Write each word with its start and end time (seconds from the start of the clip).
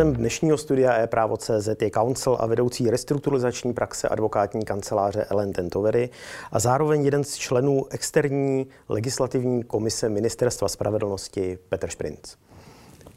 Hostem 0.00 0.16
dnešního 0.16 0.58
studia 0.58 0.92
e-právo.cz 0.92 1.68
je 1.82 1.90
counsel 1.90 2.36
a 2.40 2.46
vedoucí 2.46 2.90
restrukturalizační 2.90 3.72
praxe 3.72 4.08
advokátní 4.08 4.64
kanceláře 4.64 5.24
Ellen 5.24 5.52
Tentovery 5.52 6.10
a 6.52 6.58
zároveň 6.58 7.04
jeden 7.04 7.24
z 7.24 7.36
členů 7.36 7.86
externí 7.90 8.66
legislativní 8.88 9.62
komise 9.62 10.08
Ministerstva 10.08 10.68
spravedlnosti 10.68 11.58
Petr 11.68 11.88
Šprinc. 11.88 12.34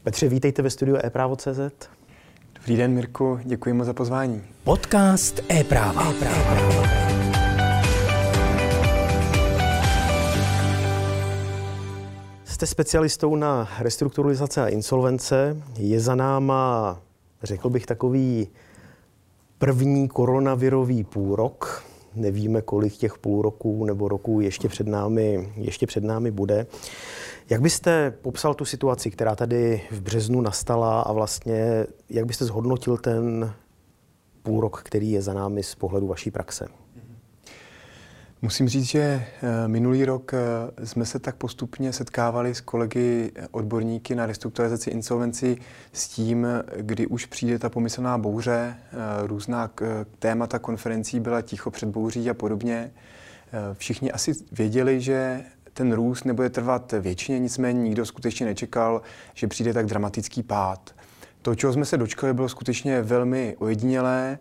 Petře, 0.04 0.28
vítejte 0.28 0.61
ve 0.61 0.70
studiu 0.70 0.98
e-právo.cz. 1.04 1.88
Dobrý 2.56 2.78
den, 2.78 2.93
Mirku, 2.93 3.39
děkuji 3.43 3.74
moc 3.74 3.86
za 3.86 3.93
pozvání. 3.93 4.43
Podcast 4.64 5.39
e-práva. 5.52 6.11
e-práva. 6.11 7.12
Jste 12.54 12.68
specialistou 12.68 13.36
na 13.36 13.70
restrukturalizace 13.80 14.61
a 14.61 14.68
insolvence. 14.68 15.57
Je 15.78 16.00
za 16.00 16.16
náma, 16.16 17.02
řekl 17.44 17.70
bych, 17.70 17.86
takový 17.86 18.48
první 19.57 20.07
koronavirový 20.07 21.04
půlrok. 21.04 21.84
Nevíme, 22.16 22.61
kolik 22.61 22.94
těch 22.94 23.18
půl 23.18 23.42
roků 23.42 23.86
nebo 23.86 24.08
roků 24.08 24.42
ještě 24.42 24.70
před 24.70 24.88
námi, 24.88 25.54
ještě 25.56 25.88
před 25.88 26.04
námi 26.04 26.32
bude. 26.32 26.68
Jak 27.50 27.61
byste 27.61 28.11
popsal 28.21 28.54
tu 28.54 28.66
situaci, 28.66 29.11
která 29.11 29.36
tady 29.36 29.82
v 29.92 30.02
březnu 30.02 30.42
nastala 30.42 31.02
a 31.02 31.14
vlastně 31.14 31.86
jak 32.09 32.25
byste 32.25 32.45
zhodnotil 32.45 32.97
ten 32.97 33.53
půlrok, 34.44 34.81
který 34.83 35.11
je 35.11 35.22
za 35.22 35.33
námi 35.33 35.64
z 35.64 35.75
pohledu 35.75 36.08
vaší 36.08 36.31
praxe? 36.31 36.83
Musím 38.44 38.70
říct, 38.70 38.83
že 38.83 39.00
eh, 39.00 39.67
minulý 39.67 40.06
rok 40.06 40.31
eh, 40.33 40.86
jsme 40.86 41.06
se 41.06 41.20
tak 41.20 41.36
postupně 41.36 41.94
setkávali 41.94 42.56
s 42.56 42.61
kolegy 42.61 43.31
eh, 43.36 43.47
odborníky 43.52 44.16
na 44.16 44.25
restrukturalizaci 44.25 44.89
insolvenci 44.89 45.58
s 45.94 46.08
tím, 46.08 46.47
kdy 46.77 47.08
už 47.08 47.25
přijde 47.25 47.59
ta 47.59 47.69
pomyslná 47.69 48.17
bouře, 48.17 48.75
různá 49.23 49.71
témata 50.19 50.59
konferencí 50.59 51.19
byla 51.19 51.41
ticho 51.41 51.71
před 51.71 51.89
bouří 51.89 52.30
a 52.30 52.33
podobně. 52.33 52.91
Všichni 53.73 54.11
asi 54.11 54.31
věděli, 54.52 55.02
že 55.02 55.44
ten 55.73 55.94
růst 55.94 56.25
nebude 56.25 56.49
trvat 56.49 56.94
většině, 56.99 57.39
nicméně 57.39 57.81
nikdo 57.81 58.05
skutečně 58.05 58.45
nečekal, 58.45 59.02
že 59.33 59.47
přijde 59.47 59.73
tak 59.73 59.86
dramatický 59.86 60.44
pád. 60.44 60.95
To, 61.41 61.55
čeho 61.55 61.73
jsme 61.73 61.86
se 61.86 61.97
dočkali, 61.97 62.33
bylo 62.33 62.49
skutečně 62.49 63.02
velmi 63.02 63.55
ojedinělé, 63.59 64.39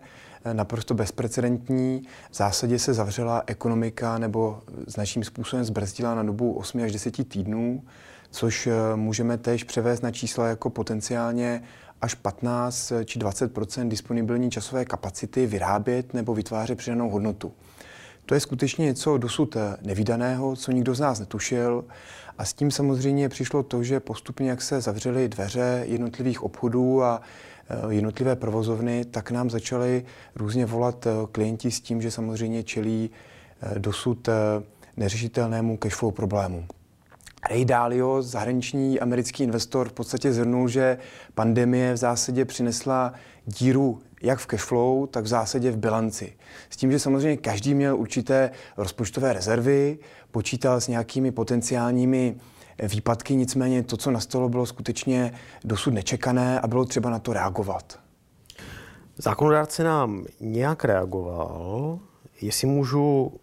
naprosto 0.53 0.93
bezprecedentní. 0.93 2.07
V 2.31 2.35
zásadě 2.35 2.79
se 2.79 2.93
zavřela 2.93 3.43
ekonomika 3.47 4.17
nebo 4.17 4.61
značným 4.87 5.23
způsobem 5.23 5.65
zbrzdila 5.65 6.15
na 6.15 6.23
dobu 6.23 6.53
8 6.53 6.83
až 6.83 6.91
10 6.91 7.27
týdnů, 7.27 7.83
což 8.31 8.67
eh, 8.67 8.95
můžeme 8.95 9.37
též 9.37 9.63
převést 9.63 10.01
na 10.01 10.11
čísla 10.11 10.47
jako 10.47 10.69
potenciálně 10.69 11.63
až 12.01 12.13
15 12.13 12.93
či 13.05 13.19
20% 13.19 13.87
disponibilní 13.87 14.51
časové 14.51 14.85
kapacity 14.85 15.45
vyrábět 15.45 16.13
nebo 16.13 16.33
vytvářet 16.33 16.77
přidanou 16.77 17.09
hodnotu. 17.09 17.53
To 18.25 18.33
je 18.33 18.39
skutečně 18.39 18.85
něco 18.85 19.17
dosud 19.17 19.55
eh, 19.55 19.77
nevydaného, 19.81 20.55
co 20.55 20.71
nikdo 20.71 20.95
z 20.95 20.99
nás 20.99 21.19
netušil. 21.19 21.85
A 22.37 22.45
s 22.45 22.53
tím 22.53 22.71
samozřejmě 22.71 23.29
přišlo 23.29 23.63
to, 23.63 23.83
že 23.83 23.99
postupně, 23.99 24.49
jak 24.49 24.61
se 24.61 24.81
zavřely 24.81 25.29
dveře 25.29 25.83
jednotlivých 25.87 26.43
obchodů 26.43 27.03
a 27.03 27.21
jednotlivé 27.89 28.35
provozovny, 28.35 29.05
tak 29.05 29.31
nám 29.31 29.49
začaly 29.49 30.05
různě 30.35 30.65
volat 30.65 31.07
eh, 31.07 31.11
klienti 31.31 31.71
s 31.71 31.81
tím, 31.81 32.01
že 32.01 32.11
samozřejmě 32.11 32.63
čelí 32.63 33.09
dosud 33.77 34.29
neřešitelnému 34.97 35.77
cashflow 35.77 36.13
problému. 36.13 36.65
Ray 37.49 37.65
Dalio, 37.65 38.21
zahraniční 38.21 38.99
americký 38.99 39.43
investor, 39.43 39.89
v 39.89 39.93
podstatě 39.93 40.33
zhrnul, 40.33 40.67
že 40.67 40.97
pandemie 41.35 41.93
v 41.93 41.97
zásadě 41.97 42.45
přinesla 42.45 43.13
díru 43.45 44.01
jak 44.23 44.39
v 44.39 44.45
cashflow, 44.45 45.07
tak 45.07 45.23
v 45.23 45.27
zásadě 45.27 45.71
v 45.71 45.77
bilanci. 45.77 46.33
S 46.69 46.77
tím, 46.77 46.91
že 46.91 46.99
samozřejmě 46.99 47.37
každý 47.37 47.73
měl 47.73 47.97
určité 47.97 48.51
rozpočtové 48.77 49.33
rezervy, 49.33 49.97
počítal 50.31 50.81
s 50.81 50.87
nějakými 50.87 51.31
potenciálními 51.31 52.35
výpadky, 52.83 53.35
nicméně 53.35 53.83
to, 53.83 53.97
co 53.97 54.11
nastalo, 54.11 54.49
bylo 54.49 54.65
skutečně 54.65 55.33
dosud 55.63 55.93
nečekané 55.93 56.59
a 56.59 56.67
bylo 56.67 56.85
třeba 56.85 57.09
na 57.09 57.19
to 57.19 57.33
reagovat. 57.33 57.99
Zákonodárce 59.17 59.83
nám 59.83 60.25
nějak 60.39 60.85
reagoval. 60.85 61.99
Jestli 62.41 62.67
můžu 62.67 63.33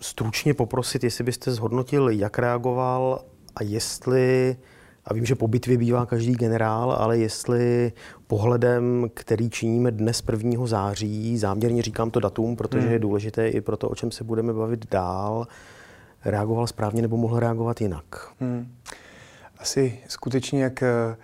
stručně 0.00 0.54
poprosit, 0.54 1.04
jestli 1.04 1.24
byste 1.24 1.52
zhodnotil, 1.52 2.08
jak 2.08 2.38
reagoval 2.38 3.24
a 3.56 3.62
jestli 3.62 4.56
a 5.06 5.14
vím, 5.14 5.26
že 5.26 5.34
po 5.34 5.48
bitvě 5.48 5.78
bývá 5.78 6.06
každý 6.06 6.32
generál, 6.32 6.92
ale 6.92 7.18
jestli 7.18 7.92
pohledem, 8.26 9.10
který 9.14 9.50
činíme 9.50 9.90
dnes 9.90 10.22
1. 10.32 10.66
září, 10.66 11.38
záměrně 11.38 11.82
říkám 11.82 12.10
to 12.10 12.20
datum, 12.20 12.56
protože 12.56 12.82
hmm. 12.82 12.92
je 12.92 12.98
důležité 12.98 13.48
i 13.48 13.60
pro 13.60 13.76
to, 13.76 13.88
o 13.88 13.94
čem 13.94 14.10
se 14.10 14.24
budeme 14.24 14.52
bavit 14.52 14.90
dál, 14.90 15.46
reagoval 16.30 16.66
správně 16.66 17.02
nebo 17.02 17.16
mohl 17.16 17.40
reagovat 17.40 17.80
jinak? 17.80 18.04
Hmm. 18.40 18.72
Asi 19.58 19.98
skutečně, 20.08 20.62
jak 20.62 20.82
eh, 20.82 21.16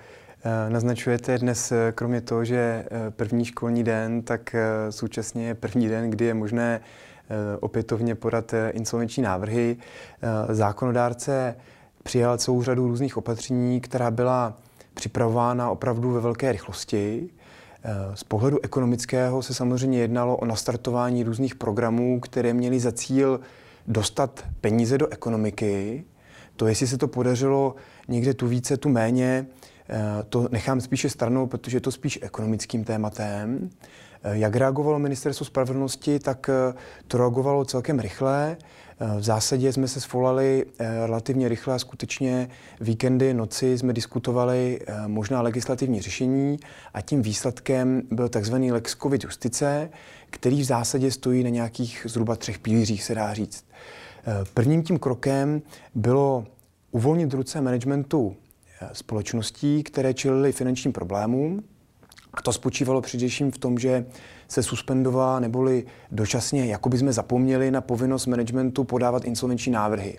naznačujete 0.68 1.38
dnes, 1.38 1.72
eh, 1.72 1.92
kromě 1.94 2.20
toho, 2.20 2.44
že 2.44 2.56
eh, 2.56 3.10
první 3.10 3.44
školní 3.44 3.84
den, 3.84 4.22
tak 4.22 4.56
současně 4.90 5.46
je 5.46 5.54
první 5.54 5.88
den, 5.88 6.10
kdy 6.10 6.24
je 6.24 6.34
možné 6.34 6.80
opětovně 7.60 8.14
podat 8.14 8.54
insolvenční 8.70 9.22
návrhy. 9.22 9.76
Zákonodárce 10.48 11.56
přijal 12.02 12.38
celou 12.38 12.62
řadu 12.62 12.88
různých 12.88 13.16
opatření, 13.16 13.80
která 13.80 14.10
byla 14.10 14.58
připravována 14.94 15.70
opravdu 15.70 16.10
ve 16.10 16.20
velké 16.20 16.52
rychlosti. 16.52 17.28
Z 18.14 18.24
pohledu 18.24 18.58
ekonomického 18.62 19.42
se 19.42 19.54
samozřejmě 19.54 19.98
jednalo 19.98 20.36
o 20.36 20.44
nastartování 20.44 21.22
různých 21.22 21.54
programů, 21.54 22.20
které 22.20 22.54
měly 22.54 22.80
za 22.80 22.92
cíl 22.92 23.40
dostat 23.87 24.44
peníze 24.60 24.98
do 24.98 25.09
ekonomiky. 25.09 26.04
To, 26.56 26.66
jestli 26.66 26.87
se 26.87 26.98
to 26.98 27.09
podařilo 27.09 27.75
někde 28.09 28.34
tu 28.34 28.47
více, 28.47 28.76
tu 28.76 28.88
méně, 28.88 29.47
eh, 29.88 30.22
to 30.28 30.48
nechám 30.50 30.81
spíše 30.81 31.09
stranou, 31.09 31.47
protože 31.47 31.76
je 31.76 31.81
to 31.81 31.91
spíš 31.91 32.19
ekonomickým 32.22 32.84
tématem. 32.84 33.70
Eh, 34.22 34.38
jak 34.38 34.56
reagovalo 34.56 34.98
ministerstvo 34.98 35.47
spravedlnosti, 35.47 36.19
tak 36.19 36.50
to 37.09 37.19
reagovalo 37.19 37.65
celkem 37.65 38.00
rychle. 38.00 38.56
Eh, 39.02 39.18
v 39.18 39.22
zásadě 39.22 39.72
jsme 39.72 39.88
se 39.88 40.00
svolali 40.00 40.64
eh, 40.78 41.06
relativně 41.06 41.48
rychle 41.48 41.74
a 41.74 41.78
skutečně 41.78 42.48
víkendy, 42.80 43.34
noci 43.34 43.78
jsme 43.78 43.92
diskutovali 43.92 44.80
eh, 44.86 45.08
možná 45.08 45.42
legislativní 45.42 46.00
řešení 46.00 46.58
a 46.94 47.00
tím 47.00 47.22
výsledkem 47.22 48.02
byl 48.10 48.28
takzvaný 48.28 48.72
Lex 48.72 48.96
COVID 48.96 49.24
justice, 49.24 49.90
který 50.30 50.60
v 50.60 50.64
zásadě 50.64 51.10
stojí 51.10 51.44
na 51.44 51.50
nějakých 51.50 52.06
zhruba 52.08 52.36
třech 52.36 52.58
pilířích, 52.58 53.04
se 53.04 53.14
dá 53.14 53.34
říct. 53.34 53.64
Prvním 54.54 54.82
tím 54.82 54.98
krokem 54.98 55.62
bylo 55.94 56.44
uvolnit 56.90 57.34
ruce 57.34 57.60
managementu 57.60 58.36
společností, 58.92 59.82
které 59.82 60.14
čelily 60.14 60.52
finančním 60.52 60.92
problémům. 60.92 61.64
A 62.34 62.43
to 62.43 62.53
spočívalo 62.53 63.00
především 63.00 63.50
v 63.50 63.59
tom, 63.59 63.78
že 63.78 64.06
se 64.48 64.62
suspendovala 64.62 65.41
neboli 65.41 65.84
dočasně, 66.10 66.66
jako 66.66 66.88
by 66.88 66.98
jsme 66.98 67.12
zapomněli 67.12 67.70
na 67.70 67.81
povinnost 67.81 68.26
managementu 68.26 68.84
podávat 68.84 69.25
insolvenční 69.25 69.72
návrhy. 69.72 70.19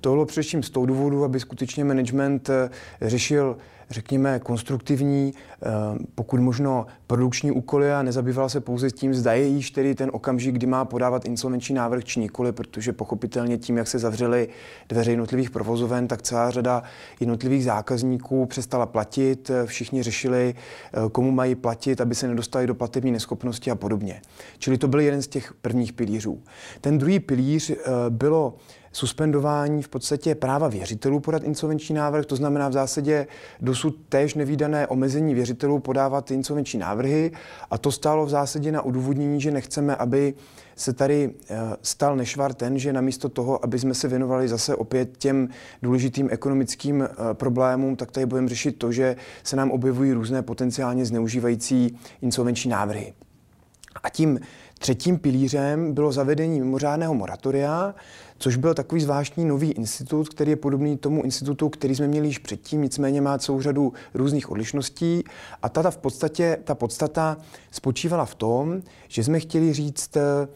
To 0.00 0.10
bylo 0.10 0.26
především 0.26 0.62
z 0.62 0.70
toho 0.70 0.86
důvodu, 0.86 1.24
aby 1.24 1.40
skutečně 1.40 1.84
management 1.84 2.50
eh, 2.50 2.70
řešil 3.02 3.56
řekněme, 3.90 4.38
konstruktivní, 4.38 5.32
eh, 5.34 5.66
pokud 6.14 6.40
možno 6.40 6.86
produkční 7.06 7.50
úkoly 7.50 7.92
a 7.92 8.02
nezabýval 8.02 8.48
se 8.48 8.60
pouze 8.60 8.90
tím, 8.90 9.14
zda 9.14 9.32
je 9.32 9.46
již 9.46 9.70
tedy 9.70 9.94
ten 9.94 10.10
okamžik, 10.12 10.54
kdy 10.54 10.66
má 10.66 10.84
podávat 10.84 11.24
insolvenční 11.24 11.74
návrh 11.74 12.04
či 12.04 12.20
nikoli, 12.20 12.52
protože 12.52 12.92
pochopitelně 12.92 13.58
tím, 13.58 13.76
jak 13.76 13.88
se 13.88 13.98
zavřely 13.98 14.48
dveře 14.88 15.10
jednotlivých 15.10 15.50
provozoven, 15.50 16.08
tak 16.08 16.22
celá 16.22 16.50
řada 16.50 16.82
jednotlivých 17.20 17.64
zákazníků 17.64 18.46
přestala 18.46 18.86
platit, 18.86 19.50
všichni 19.64 20.02
řešili, 20.02 20.54
eh, 20.54 21.10
komu 21.12 21.30
mají 21.30 21.54
platit, 21.54 22.00
aby 22.00 22.14
se 22.14 22.28
nedostali 22.28 22.66
do 22.66 22.74
platební 22.74 23.12
neschopnosti 23.12 23.70
a 23.70 23.74
podobně. 23.74 24.22
Čili 24.58 24.78
to 24.78 24.88
byl 24.88 25.00
jeden 25.00 25.22
z 25.22 25.28
těch 25.28 25.54
prvních 25.62 25.92
pilířů. 25.92 26.42
Ten 26.80 26.98
druhý 26.98 27.20
pilíř 27.20 27.70
eh, 27.70 27.76
bylo 28.08 28.54
suspendování 28.92 29.82
v 29.82 29.88
podstatě 29.88 30.34
práva 30.34 30.68
věřitelů 30.68 31.20
podat 31.20 31.42
insolvenční 31.42 31.94
návrh, 31.94 32.26
to 32.26 32.36
znamená 32.36 32.68
v 32.68 32.72
zásadě 32.72 33.26
dosud 33.78 33.98
též 34.08 34.34
nevýdané 34.34 34.86
omezení 34.86 35.34
věřitelů 35.34 35.78
podávat 35.78 36.30
insolvenční 36.30 36.78
návrhy 36.78 37.32
a 37.70 37.78
to 37.78 37.92
stálo 37.92 38.26
v 38.26 38.30
zásadě 38.30 38.72
na 38.72 38.82
udůvodnění, 38.82 39.40
že 39.40 39.50
nechceme, 39.50 39.96
aby 39.96 40.34
se 40.76 40.92
tady 40.92 41.30
eh, 41.50 41.56
stal 41.82 42.16
nešvar 42.16 42.54
ten, 42.54 42.78
že 42.78 42.92
namísto 42.92 43.28
toho, 43.28 43.64
aby 43.64 43.78
jsme 43.78 43.94
se 43.94 44.08
věnovali 44.08 44.48
zase 44.48 44.76
opět 44.76 45.16
těm 45.18 45.48
důležitým 45.82 46.28
ekonomickým 46.30 47.02
eh, 47.02 47.08
problémům, 47.32 47.96
tak 47.96 48.10
tady 48.12 48.26
budeme 48.26 48.48
řešit 48.48 48.72
to, 48.72 48.92
že 48.92 49.16
se 49.42 49.56
nám 49.56 49.70
objevují 49.70 50.12
různé 50.12 50.42
potenciálně 50.42 51.04
zneužívající 51.04 51.98
insolvenční 52.22 52.70
návrhy. 52.70 53.12
A 54.02 54.08
tím 54.08 54.40
Třetím 54.78 55.18
pilířem 55.18 55.94
bylo 55.94 56.12
zavedení 56.12 56.60
mimořádného 56.60 57.14
moratoria, 57.14 57.94
což 58.38 58.56
byl 58.56 58.74
takový 58.74 59.00
zvláštní 59.00 59.44
nový 59.44 59.70
institut, 59.70 60.28
který 60.28 60.50
je 60.50 60.56
podobný 60.56 60.96
tomu 60.96 61.22
institutu, 61.22 61.68
který 61.68 61.94
jsme 61.94 62.08
měli 62.08 62.26
již 62.26 62.38
předtím, 62.38 62.82
nicméně 62.82 63.20
má 63.20 63.38
celou 63.38 63.60
řadu 63.60 63.92
různých 64.14 64.50
odlišností. 64.50 65.24
A 65.62 65.68
ta 65.68 65.90
v 65.90 65.96
podstatě, 65.96 66.58
ta 66.64 66.74
podstata 66.74 67.36
spočívala 67.70 68.24
v 68.24 68.34
tom, 68.34 68.82
že 69.08 69.24
jsme 69.24 69.40
chtěli 69.40 69.72
říct 69.72 70.16
eh, 70.16 70.48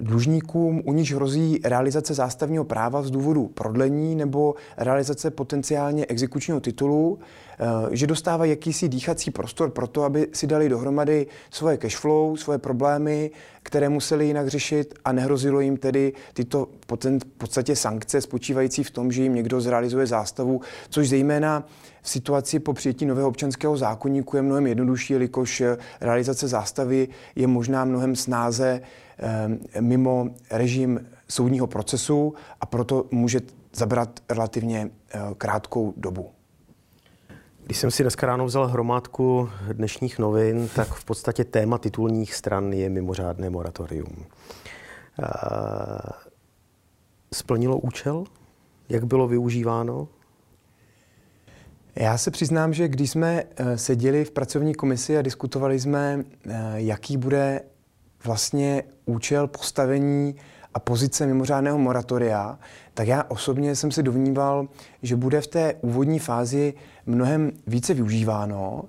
dlužníkům, 0.00 0.82
u 0.84 0.92
níž 0.92 1.14
hrozí 1.14 1.60
realizace 1.64 2.14
zástavního 2.14 2.64
práva 2.64 3.02
z 3.02 3.10
důvodu 3.10 3.46
prodlení 3.46 4.14
nebo 4.14 4.54
realizace 4.76 5.30
potenciálně 5.30 6.06
exekučního 6.06 6.60
titulu, 6.60 7.18
eh, 7.58 7.64
že 7.90 8.06
dostávají 8.06 8.50
jakýsi 8.50 8.88
dýchací 8.88 9.30
prostor 9.30 9.70
pro 9.70 9.86
to, 9.86 10.04
aby 10.04 10.28
si 10.32 10.46
dali 10.46 10.68
dohromady 10.68 11.26
svoje 11.50 11.76
cash 11.76 11.96
flow, 11.96 12.36
svoje 12.36 12.58
problémy, 12.58 13.30
které 13.62 13.88
museli 13.88 14.26
jinak 14.26 14.48
řešit 14.48 14.94
a 15.04 15.12
nehrozilo 15.12 15.60
jim 15.60 15.76
tedy 15.76 16.12
tyto 16.34 16.68
v 17.20 17.24
podstatě 17.24 17.76
sankce 17.76 18.20
spočívající 18.20 18.84
v 18.84 18.90
tom, 18.90 19.12
že 19.12 19.22
jim 19.22 19.34
někdo 19.34 19.60
zrealizuje 19.60 20.06
zástavu, 20.06 20.60
což 20.88 21.08
zejména 21.08 21.66
v 22.02 22.08
situaci 22.08 22.58
po 22.58 22.72
přijetí 22.72 23.06
nového 23.06 23.28
občanského 23.28 23.76
zákonníku 23.76 24.36
je 24.36 24.42
mnohem 24.42 24.66
jednodušší, 24.66 25.12
jelikož 25.12 25.62
realizace 26.00 26.48
zástavy 26.48 27.08
je 27.36 27.46
možná 27.46 27.84
mnohem 27.84 28.16
snáze 28.16 28.80
eh, 29.18 29.80
mimo 29.80 30.28
režim 30.50 31.06
soudního 31.28 31.66
procesu 31.66 32.34
a 32.60 32.66
proto 32.66 33.06
může 33.10 33.40
zabrat 33.74 34.20
relativně 34.28 34.90
eh, 35.14 35.20
krátkou 35.38 35.94
dobu. 35.96 36.30
Když 37.64 37.78
jsem 37.78 37.90
si 37.90 38.02
dneska 38.02 38.26
ráno 38.26 38.46
vzal 38.46 38.66
hromádku 38.66 39.48
dnešních 39.72 40.18
novin, 40.18 40.68
tak 40.76 40.88
v 40.88 41.04
podstatě 41.04 41.44
téma 41.44 41.78
titulních 41.78 42.34
stran 42.34 42.72
je 42.72 42.90
mimořádné 42.90 43.50
moratorium. 43.50 44.26
Splnilo 47.34 47.78
účel? 47.78 48.24
Jak 48.88 49.04
bylo 49.04 49.28
využíváno? 49.28 50.08
Já 51.98 52.18
se 52.18 52.30
přiznám, 52.30 52.74
že 52.74 52.88
když 52.88 53.10
jsme 53.10 53.42
eh, 53.56 53.78
seděli 53.78 54.24
v 54.24 54.30
pracovní 54.30 54.74
komisi 54.74 55.18
a 55.18 55.22
diskutovali 55.22 55.80
jsme, 55.80 56.24
eh, 56.48 56.72
jaký 56.74 57.16
bude 57.16 57.60
vlastně 58.24 58.82
účel 59.04 59.46
postavení 59.46 60.34
a 60.74 60.80
pozice 60.80 61.26
mimořádného 61.26 61.78
moratoria, 61.78 62.58
tak 62.94 63.08
já 63.08 63.24
osobně 63.28 63.76
jsem 63.76 63.90
si 63.90 64.02
dovníval, 64.02 64.68
že 65.02 65.16
bude 65.16 65.40
v 65.40 65.46
té 65.46 65.74
úvodní 65.80 66.18
fázi 66.18 66.74
mnohem 67.06 67.52
více 67.66 67.94
využíváno. 67.94 68.84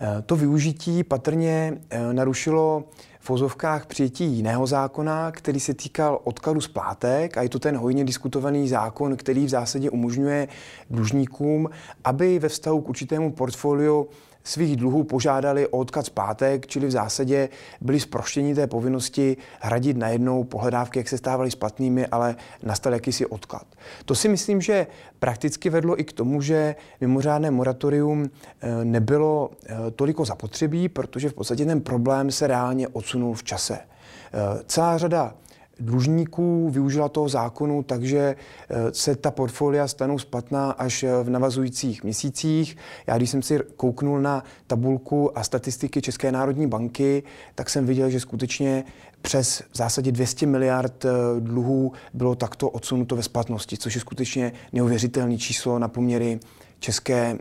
Eh, 0.00 0.22
to 0.22 0.36
využití 0.36 1.04
patrně 1.04 1.78
narušilo 2.12 2.84
v 3.22 3.28
vozovkách 3.28 3.86
přijetí 3.86 4.24
jiného 4.24 4.66
zákona, 4.66 5.30
který 5.32 5.60
se 5.60 5.74
týkal 5.74 6.20
odkladu 6.24 6.60
splátek 6.60 7.36
a 7.36 7.42
je 7.42 7.48
to 7.48 7.58
ten 7.58 7.76
hojně 7.76 8.04
diskutovaný 8.04 8.68
zákon, 8.68 9.16
který 9.16 9.46
v 9.46 9.48
zásadě 9.48 9.90
umožňuje 9.90 10.48
dlužníkům, 10.90 11.70
aby 12.04 12.38
ve 12.38 12.48
vztahu 12.48 12.80
k 12.80 12.88
určitému 12.88 13.32
portfoliu 13.32 14.08
svých 14.44 14.76
dluhů 14.76 15.04
požádali 15.04 15.66
o 15.66 15.78
odklad 15.78 16.06
zpátek, 16.06 16.66
čili 16.66 16.86
v 16.86 16.90
zásadě 16.90 17.48
byli 17.80 18.00
zproštěni 18.00 18.54
té 18.54 18.66
povinnosti 18.66 19.36
hradit 19.60 19.96
najednou 19.96 20.44
pohledávky, 20.44 20.98
jak 20.98 21.08
se 21.08 21.18
stávaly 21.18 21.50
splatnými, 21.50 22.06
ale 22.06 22.36
nastal 22.62 22.92
jakýsi 22.92 23.26
odklad. 23.26 23.66
To 24.04 24.14
si 24.14 24.28
myslím, 24.28 24.60
že 24.60 24.86
prakticky 25.18 25.70
vedlo 25.70 26.00
i 26.00 26.04
k 26.04 26.12
tomu, 26.12 26.40
že 26.40 26.74
mimořádné 27.00 27.50
moratorium 27.50 28.24
eh, 28.24 28.84
nebylo 28.84 29.50
eh, 29.50 29.90
toliko 29.90 30.24
zapotřebí, 30.24 30.88
protože 30.88 31.28
v 31.28 31.34
podstatě 31.34 31.64
ten 31.64 31.80
problém 31.80 32.30
se 32.30 32.46
reálně 32.46 32.88
odsunul 32.88 33.34
v 33.34 33.44
čase. 33.44 33.78
Eh, 33.78 34.62
celá 34.66 34.98
řada 34.98 35.34
dlužníků 35.82 36.70
využila 36.70 37.08
toho 37.08 37.28
zákonu, 37.28 37.82
takže 37.82 38.18
eh, 38.18 38.76
se 38.92 39.16
ta 39.16 39.30
portfolia 39.30 39.88
stanou 39.88 40.18
splatná 40.18 40.70
až 40.70 41.02
eh, 41.02 41.22
v 41.22 41.30
navazujících 41.30 42.04
měsících. 42.04 42.76
Já 43.06 43.16
když 43.16 43.30
jsem 43.30 43.42
si 43.42 43.60
kouknul 43.76 44.20
na 44.20 44.44
tabulku 44.66 45.38
a 45.38 45.44
statistiky 45.44 46.02
České 46.02 46.32
národní 46.32 46.66
banky, 46.66 47.22
tak 47.54 47.70
jsem 47.70 47.86
viděl, 47.86 48.10
že 48.10 48.20
skutečně 48.20 48.84
přes 49.22 49.62
v 49.72 49.76
zásadě 49.76 50.12
200 50.12 50.46
miliard 50.46 51.04
eh, 51.04 51.10
dluhů 51.40 51.92
bylo 52.14 52.34
takto 52.34 52.70
odsunuto 52.70 53.16
ve 53.16 53.22
splatnosti, 53.22 53.76
což 53.76 53.94
je 53.94 54.00
skutečně 54.00 54.52
neuvěřitelné 54.72 55.38
číslo 55.38 55.78
na 55.78 55.88
poměry 55.88 56.40
české 56.78 57.38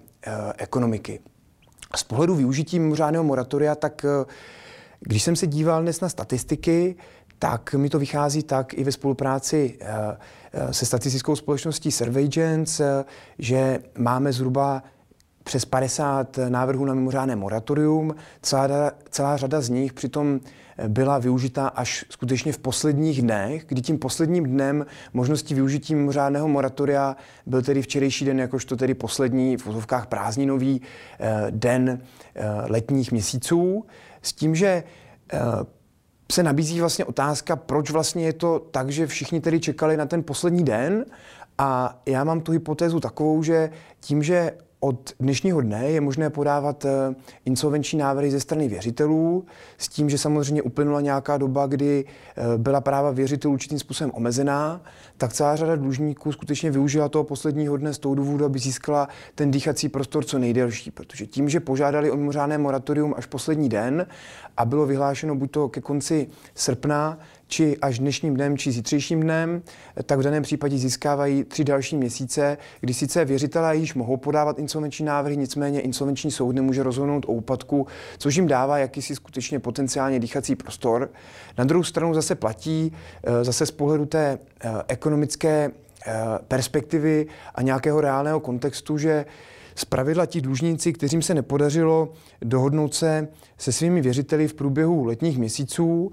ekonomiky. 0.57 1.19
Z 1.95 2.03
pohledu 2.03 2.35
využití 2.35 2.79
mimořádného 2.79 3.23
moratoria, 3.23 3.75
tak 3.75 4.05
když 4.99 5.23
jsem 5.23 5.35
se 5.35 5.47
díval 5.47 5.81
dnes 5.81 6.01
na 6.01 6.09
statistiky, 6.09 6.95
tak 7.41 7.73
mi 7.73 7.89
to 7.89 7.99
vychází 7.99 8.43
tak 8.43 8.73
i 8.73 8.83
ve 8.83 8.91
spolupráci 8.91 9.77
eh, 9.81 10.17
eh, 10.53 10.73
se 10.73 10.85
statistickou 10.85 11.35
společností 11.35 11.91
Surveillance, 11.91 12.83
eh, 12.99 13.05
že 13.39 13.79
máme 13.97 14.33
zhruba 14.33 14.83
přes 15.43 15.65
50 15.65 16.39
návrhů 16.49 16.85
na 16.85 16.93
mimořádné 16.93 17.35
moratorium. 17.35 18.15
Celá, 18.41 18.91
celá 19.09 19.37
řada 19.37 19.61
z 19.61 19.69
nich 19.69 19.93
přitom 19.93 20.39
byla 20.87 21.17
využita 21.17 21.67
až 21.67 22.05
skutečně 22.09 22.53
v 22.53 22.57
posledních 22.57 23.21
dnech, 23.21 23.65
kdy 23.67 23.81
tím 23.81 23.99
posledním 23.99 24.43
dnem 24.43 24.85
možnosti 25.13 25.55
využití 25.55 25.95
mimořádného 25.95 26.47
moratoria 26.47 27.15
byl 27.45 27.61
tedy 27.61 27.81
včerejší 27.81 28.25
den, 28.25 28.39
jakožto 28.39 28.77
tedy 28.77 28.93
poslední 28.93 29.57
v 29.57 29.67
úzovkách 29.67 30.07
prázdninový 30.07 30.81
den 31.49 32.01
letních 32.67 33.11
měsíců, 33.11 33.85
s 34.21 34.33
tím, 34.33 34.55
že 34.55 34.83
se 36.31 36.43
nabízí 36.43 36.79
vlastně 36.79 37.05
otázka, 37.05 37.55
proč 37.55 37.91
vlastně 37.91 38.25
je 38.25 38.33
to 38.33 38.59
tak, 38.59 38.89
že 38.89 39.07
všichni 39.07 39.41
tedy 39.41 39.59
čekali 39.59 39.97
na 39.97 40.05
ten 40.05 40.23
poslední 40.23 40.63
den. 40.63 41.05
A 41.57 42.01
já 42.05 42.23
mám 42.23 42.41
tu 42.41 42.51
hypotézu 42.51 42.99
takovou, 42.99 43.43
že 43.43 43.69
tím, 43.99 44.23
že 44.23 44.51
od 44.83 45.13
dnešního 45.19 45.61
dne 45.61 45.89
je 45.89 46.01
možné 46.01 46.29
podávat 46.29 46.85
eh, 46.85 47.15
insolvenční 47.45 47.99
návrhy 47.99 48.31
ze 48.31 48.39
strany 48.39 48.67
věřitelů 48.67 49.45
s 49.77 49.87
tím, 49.87 50.09
že 50.09 50.17
samozřejmě 50.17 50.61
uplynula 50.61 51.01
nějaká 51.01 51.37
doba, 51.37 51.67
kdy 51.67 52.05
eh, 52.05 52.57
byla 52.57 52.81
práva 52.81 53.11
věřitelů 53.11 53.53
určitým 53.53 53.79
způsobem 53.79 54.11
omezená, 54.15 54.81
tak 55.17 55.33
celá 55.33 55.55
řada 55.55 55.75
dlužníků 55.75 56.31
skutečně 56.31 56.71
využila 56.71 57.09
toho 57.09 57.23
posledního 57.23 57.77
dne 57.77 57.93
z 57.93 57.99
toho 57.99 58.15
důvodu, 58.15 58.45
aby 58.45 58.59
získala 58.59 59.07
ten 59.35 59.51
dýchací 59.51 59.89
prostor 59.89 60.25
co 60.25 60.39
nejdelší, 60.39 60.91
protože 60.91 61.25
tím, 61.25 61.49
že 61.49 61.59
požádali 61.59 62.11
o 62.11 62.17
mimořádné 62.17 62.57
moratorium 62.57 63.13
až 63.17 63.25
poslední 63.25 63.69
den 63.69 64.07
a 64.57 64.65
bylo 64.65 64.85
vyhlášeno 64.85 65.35
buď 65.35 65.51
to 65.51 65.69
ke 65.69 65.81
konci 65.81 66.27
srpna, 66.55 67.19
či 67.51 67.77
až 67.77 67.99
dnešním 67.99 68.35
dnem, 68.35 68.57
či 68.57 68.71
zítřejším 68.71 69.21
dnem, 69.21 69.61
tak 70.05 70.19
v 70.19 70.21
daném 70.21 70.43
případě 70.43 70.77
získávají 70.77 71.43
tři 71.43 71.63
další 71.63 71.97
měsíce, 71.97 72.57
kdy 72.79 72.93
sice 72.93 73.25
věřitelé 73.25 73.75
již 73.75 73.93
mohou 73.93 74.17
podávat 74.17 74.59
insolvenční 74.59 75.05
návrhy, 75.05 75.37
nicméně 75.37 75.81
insolvenční 75.81 76.31
soud 76.31 76.51
nemůže 76.51 76.83
rozhodnout 76.83 77.25
o 77.25 77.33
úpadku, 77.33 77.87
což 78.17 78.35
jim 78.35 78.47
dává 78.47 78.77
jakýsi 78.77 79.15
skutečně 79.15 79.59
potenciálně 79.59 80.19
dýchací 80.19 80.55
prostor. 80.55 81.09
Na 81.57 81.63
druhou 81.63 81.83
stranu 81.83 82.13
zase 82.13 82.35
platí, 82.35 82.93
eh, 83.23 83.43
zase 83.43 83.65
z 83.65 83.71
pohledu 83.71 84.05
té 84.05 84.39
eh, 84.61 84.69
ekonomické 84.87 85.71
eh, 86.07 86.13
perspektivy 86.47 87.27
a 87.55 87.61
nějakého 87.61 88.01
reálného 88.01 88.39
kontextu, 88.39 88.97
že 88.97 89.25
z 89.75 89.85
pravidla 89.85 90.25
ti 90.25 90.41
dlužníci, 90.41 90.93
kterým 90.93 91.21
se 91.21 91.33
nepodařilo 91.33 92.13
dohodnout 92.41 92.93
se 92.93 93.27
se 93.57 93.71
svými 93.71 94.01
věřiteli 94.01 94.47
v 94.47 94.53
průběhu 94.53 95.05
letních 95.05 95.37
měsíců 95.37 96.11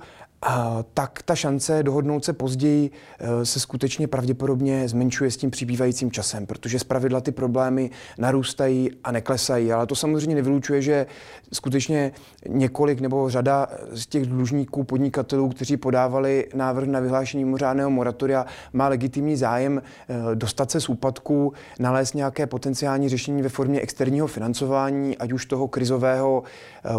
tak 0.95 1.23
ta 1.23 1.35
šance 1.35 1.83
dohodnout 1.83 2.25
se 2.25 2.33
později 2.33 2.91
eh, 3.19 3.47
se 3.47 3.61
skutečně 3.61 4.09
pravděpodobně 4.09 4.89
zmenšuje 4.89 5.31
s 5.31 5.37
tím 5.37 5.51
přibývajícím 5.51 6.11
časem, 6.11 6.47
protože 6.47 6.79
zpravidla 6.79 7.21
ty 7.21 7.33
problémy 7.33 7.91
narůstají 8.19 8.91
a 9.05 9.13
neklesají. 9.13 9.73
Ale 9.73 9.87
to 9.87 9.95
samozřejmě 9.95 10.35
nevylučuje, 10.35 10.83
že 10.83 11.07
skutečně 11.53 12.13
několik 12.49 13.01
nebo 13.01 13.31
řada 13.31 13.67
z 13.93 14.07
těch 14.07 14.27
dlužníků, 14.27 14.85
podnikatelů, 14.85 15.49
kteří 15.49 15.77
podávali 15.77 16.47
návrh 16.55 16.89
na 16.89 17.01
vyhlášení 17.01 17.45
mimořádného 17.45 17.91
moratoria, 17.91 18.47
má 18.73 18.89
legitimní 18.89 19.37
zájem 19.37 19.83
eh, 19.83 20.15
dostat 20.35 20.71
se 20.71 20.81
z 20.81 20.89
úpadku, 20.89 21.53
nalézt 21.79 22.15
nějaké 22.15 22.47
potenciální 22.47 23.09
řešení 23.09 23.43
ve 23.43 23.49
formě 23.49 23.81
externího 23.81 24.27
financování, 24.27 25.19
ať 25.19 25.33
už 25.33 25.47
toho 25.47 25.69
krizového 25.69 26.43
eh, 26.85 26.91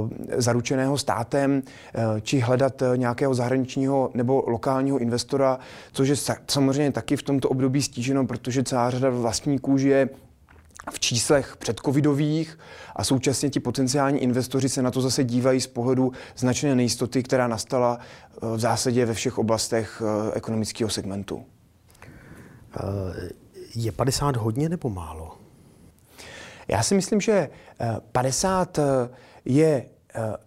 zaručeného 0.41 0.98
státem, 0.98 1.62
či 2.22 2.39
hledat 2.39 2.84
nějaké 2.96 3.28
nějakého 3.29 3.36
zahraničního 3.36 4.12
nebo 4.13 4.43
lokálního 4.48 4.98
investora, 4.98 5.59
což 5.91 6.09
je 6.09 6.15
samozřejmě 6.48 6.91
taky 6.91 7.17
v 7.17 7.24
tomto 7.24 7.50
období 7.50 7.81
stíženo, 7.81 8.27
protože 8.27 8.63
celá 8.63 8.89
řada 8.89 9.09
vlastníků 9.09 9.77
žije 9.77 10.09
v 10.91 11.00
číslech 11.00 11.57
předcovidových 11.57 12.57
a 12.95 13.03
současně 13.03 13.50
ti 13.50 13.59
potenciální 13.59 14.19
investoři 14.19 14.69
se 14.69 14.81
na 14.81 14.91
to 14.91 15.01
zase 15.01 15.24
dívají 15.24 15.62
z 15.62 15.67
pohledu 15.67 16.12
značné 16.38 16.75
nejistoty, 16.75 17.24
která 17.24 17.48
nastala 17.48 18.00
eh, 18.00 18.55
v 18.55 18.59
zásadě 18.59 19.05
ve 19.05 19.13
všech 19.13 19.38
oblastech 19.38 20.01
eh, 20.01 20.38
ekonomického 20.38 20.89
segmentu. 20.89 21.45
Eh, 22.75 23.29
je 23.75 23.91
50 23.91 24.36
hodně 24.38 24.69
nebo 24.69 24.89
málo? 24.89 25.38
Já 26.67 26.83
si 26.83 26.95
myslím, 26.95 27.21
že 27.21 27.50
50 28.12 28.79
je 29.45 29.86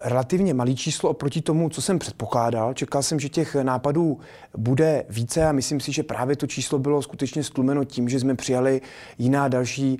relativně 0.00 0.54
malý 0.54 0.76
číslo 0.76 1.10
oproti 1.10 1.40
tomu, 1.40 1.68
co 1.68 1.82
jsem 1.82 1.98
předpokládal. 1.98 2.74
Čekal 2.74 3.02
jsem, 3.02 3.20
že 3.20 3.28
těch 3.28 3.54
nápadů 3.54 4.20
bude 4.56 5.04
více 5.08 5.46
a 5.46 5.52
myslím 5.52 5.80
si, 5.80 5.92
že 5.92 6.02
právě 6.02 6.36
to 6.36 6.46
číslo 6.46 6.78
bylo 6.78 7.02
skutečně 7.02 7.44
stlumeno 7.44 7.84
tím, 7.84 8.08
že 8.08 8.20
jsme 8.20 8.34
přijali 8.34 8.80
jiná 9.18 9.48
další 9.48 9.98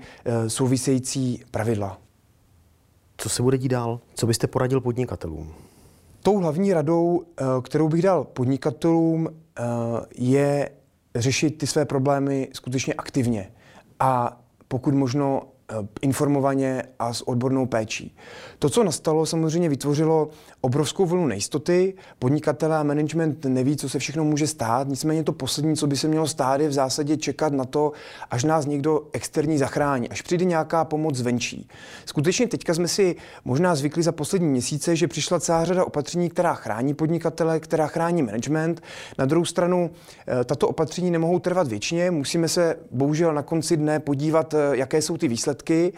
související 0.49 1.45
pravidla. 1.51 1.99
Co 3.17 3.29
se 3.29 3.43
bude 3.43 3.59
dít 3.59 3.69
dál? 3.69 4.01
Co 4.15 4.27
byste 4.27 4.47
poradil 4.47 4.81
podnikatelům? 4.81 5.55
Tou 6.23 6.39
hlavní 6.39 6.73
radou, 6.73 7.23
eh, 7.23 7.45
kterou 7.63 7.89
bych 7.89 8.03
dal 8.03 8.25
podnikatelům, 8.25 9.29
eh, 9.29 9.63
je 10.19 10.71
řešit 11.15 11.59
ty 11.59 11.67
své 11.67 11.85
problémy 11.85 12.49
skutečně 12.53 12.95
aktivně 12.95 13.53
a 14.01 14.41
pokud 14.69 14.95
možno 14.95 15.43
Eh, 15.43 15.52
informovaně 16.01 16.83
a 16.99 17.13
s 17.13 17.29
odbornou 17.29 17.67
péčí. 17.67 18.17
To, 18.59 18.71
co 18.71 18.85
nastalo, 18.85 19.27
samozřejmě 19.27 19.69
vytvořilo 19.69 20.29
obrovskou 20.61 21.07
vlnu 21.07 21.27
nejistoty. 21.27 21.95
Podnikatelé 22.19 22.79
a 22.79 22.83
management 22.83 23.45
neví, 23.45 23.77
co 23.77 23.89
se 23.89 23.99
všechno 23.99 24.25
může 24.25 24.47
stát. 24.47 24.89
Nicméně 24.89 25.25
to 25.25 25.33
poslední, 25.33 25.77
co 25.77 25.87
by 25.87 25.97
se 25.97 26.09
mělo 26.09 26.27
stát, 26.27 26.61
je 26.61 26.69
v 26.69 26.73
zásadě 26.73 27.17
čekat 27.17 27.53
na 27.53 27.65
to, 27.65 27.93
až 28.31 28.45
nás 28.45 28.67
někdo 28.67 29.03
externí 29.13 29.59
zachrání, 29.59 30.09
až 30.09 30.23
přijde 30.23 30.45
nějaká 30.45 30.85
pomoc 30.85 31.15
zvenčí. 31.15 31.69
Skutečně 32.07 32.49
teďka 32.49 32.75
jsme 32.75 32.89
si 32.89 33.17
možná 33.45 33.75
zvykli 33.75 34.03
za 34.03 34.13
poslední 34.13 34.49
měsíce, 34.49 34.97
že 34.97 35.09
přišla 35.09 35.41
celá 35.41 35.65
řada 35.65 35.85
opatření, 35.85 36.31
která 36.31 36.55
chrání 36.55 36.95
podnikatele, 36.95 37.61
která 37.61 37.87
chrání 37.87 38.23
management. 38.23 38.83
Na 39.19 39.25
druhou 39.25 39.45
stranu, 39.45 39.91
eh, 40.29 40.45
tato 40.45 40.69
opatření 40.69 41.11
nemohou 41.11 41.39
trvat 41.39 41.69
věčně. 41.69 42.11
Musíme 42.11 42.49
se 42.49 42.77
bohužel 42.91 43.35
na 43.35 43.43
konci 43.43 43.77
dne 43.77 44.01
podívat, 44.01 44.55
eh, 44.55 44.59
jaké 44.73 45.03
jsou 45.03 45.17
ty 45.17 45.29
výsledky 45.29 45.62
výsledky 45.63 45.93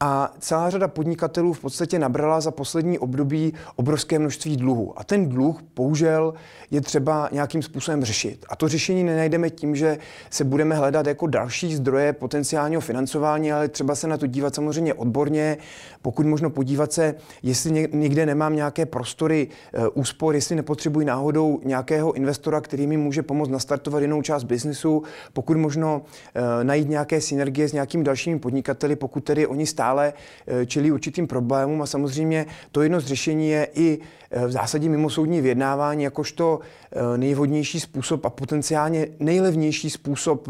a 0.00 0.34
celá 0.38 0.70
řada 0.70 0.88
podnikatelů 0.88 1.52
v 1.52 1.60
podstatě 1.60 1.98
nabrala 1.98 2.40
za 2.40 2.50
poslední 2.50 2.98
období 2.98 3.54
obrovské 3.76 4.18
množství 4.18 4.56
dluhu. 4.56 4.92
A 4.96 5.04
ten 5.04 5.28
dluh, 5.28 5.60
bohužel, 5.76 6.34
je 6.70 6.80
třeba 6.80 7.28
nějakým 7.32 7.62
způsobem 7.62 8.04
řešit. 8.04 8.46
A 8.48 8.56
to 8.56 8.68
řešení 8.68 9.04
nenajdeme 9.04 9.50
tím, 9.50 9.76
že 9.76 9.98
se 10.30 10.44
budeme 10.44 10.74
hledat 10.74 11.06
jako 11.06 11.26
další 11.26 11.74
zdroje 11.74 12.12
potenciálního 12.12 12.80
financování, 12.80 13.52
ale 13.52 13.68
třeba 13.68 13.94
se 13.94 14.08
na 14.08 14.16
to 14.16 14.26
dívat 14.26 14.54
samozřejmě 14.54 14.94
odborně, 14.94 15.56
pokud 16.02 16.26
možno 16.26 16.50
podívat 16.50 16.92
se, 16.92 17.14
jestli 17.42 17.88
někde 17.92 18.26
nemám 18.26 18.56
nějaké 18.56 18.86
prostory 18.86 19.48
e, 19.72 19.88
úspor, 19.88 20.34
jestli 20.34 20.56
nepotřebuji 20.56 21.06
náhodou 21.06 21.60
nějakého 21.64 22.12
investora, 22.12 22.60
který 22.60 22.86
mi 22.86 22.96
může 22.96 23.22
pomoct 23.22 23.48
nastartovat 23.48 24.02
jinou 24.02 24.22
část 24.22 24.44
biznesu, 24.44 25.02
pokud 25.32 25.56
možno 25.56 26.02
e, 26.34 26.64
najít 26.64 26.88
nějaké 26.88 27.20
synergie 27.20 27.68
s 27.68 27.72
nějakými 27.72 28.04
dalšími 28.04 28.38
podnikateli, 28.38 28.96
pokud 28.96 29.24
tedy 29.24 29.46
oni 29.46 29.66
stále 29.86 30.12
eh, 30.46 30.66
čelí 30.66 30.92
určitým 30.92 31.26
problémům 31.26 31.82
a 31.82 31.86
samozřejmě 31.86 32.46
to 32.72 32.82
jedno 32.82 33.00
z 33.00 33.06
řešení 33.06 33.48
je 33.48 33.68
i 33.74 33.98
eh, 34.30 34.46
v 34.46 34.52
zásadě 34.52 34.88
mimosoudní 34.88 35.40
vyjednávání 35.40 36.04
jakožto 36.04 36.60
eh, 36.60 37.18
nejvhodnější 37.18 37.80
způsob 37.80 38.24
a 38.24 38.30
potenciálně 38.30 39.06
nejlevnější 39.20 39.90
způsob 39.90 40.48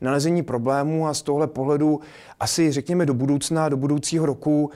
nalezení 0.00 0.42
problémů 0.42 1.06
a 1.06 1.14
z 1.14 1.22
tohle 1.22 1.46
pohledu 1.46 2.00
asi 2.40 2.72
řekněme 2.72 3.06
do 3.06 3.14
budoucna, 3.14 3.68
do 3.68 3.76
budoucího 3.76 4.26
roku 4.26 4.70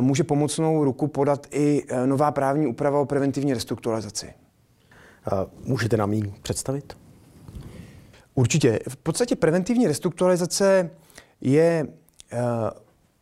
může 0.00 0.24
pomocnou 0.24 0.84
ruku 0.84 1.06
podat 1.06 1.46
i 1.50 1.82
nová 2.06 2.30
právní 2.30 2.66
úprava 2.66 3.00
o 3.00 3.06
preventivní 3.06 3.54
restrukturalizaci. 3.54 4.34
Můžete 5.64 5.96
nám 5.96 6.12
ji 6.12 6.34
představit? 6.42 6.96
Určitě. 8.34 8.78
V 8.88 8.96
podstatě 8.96 9.36
preventivní 9.36 9.86
restrukturalizace 9.86 10.90
je 11.40 11.86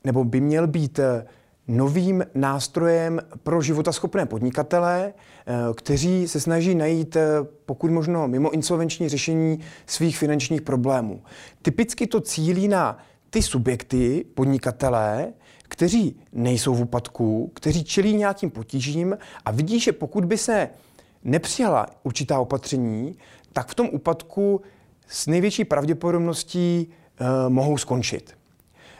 nebo 0.05 0.25
by 0.25 0.41
měl 0.41 0.67
být 0.67 0.99
eh, 0.99 1.27
novým 1.69 2.25
nástrojem 2.35 3.21
pro 3.43 3.63
životaschopné 3.63 4.27
podnikatele, 4.27 5.13
eh, 5.13 5.53
kteří 5.75 6.29
se 6.29 6.41
snaží 6.41 6.75
najít 6.75 7.17
pokud 7.67 7.91
možno 7.91 8.29
mimo 8.29 8.51
insolvenční 8.51 9.09
řešení 9.09 9.59
svých 9.87 10.19
finančních 10.19 10.63
problémů. 10.63 11.23
Typicky 11.63 12.07
to 12.07 12.21
cílí 12.21 12.69
na 12.69 12.99
ty 13.31 13.43
subjekty, 13.43 14.25
podnikatelé, 14.35 15.33
kteří 15.73 16.21
nejsou 16.33 16.75
v 16.75 16.81
úpadku, 16.81 17.51
kteří 17.55 17.85
čelí 17.85 18.17
nějakým 18.17 18.51
potížím 18.51 19.19
a 19.45 19.51
vidí, 19.51 19.81
že 19.81 19.93
pokud 19.93 20.25
by 20.25 20.39
se 20.39 20.69
nepřijala 21.25 21.87
určitá 22.03 22.39
opatření, 22.39 23.17
tak 23.53 23.69
v 23.69 23.75
tom 23.75 23.89
úpadku 23.93 24.61
s 25.09 25.27
největší 25.27 25.65
pravděpodobností 25.65 26.89
uh, 27.21 27.27
mohou 27.53 27.79
skončit. 27.79 28.35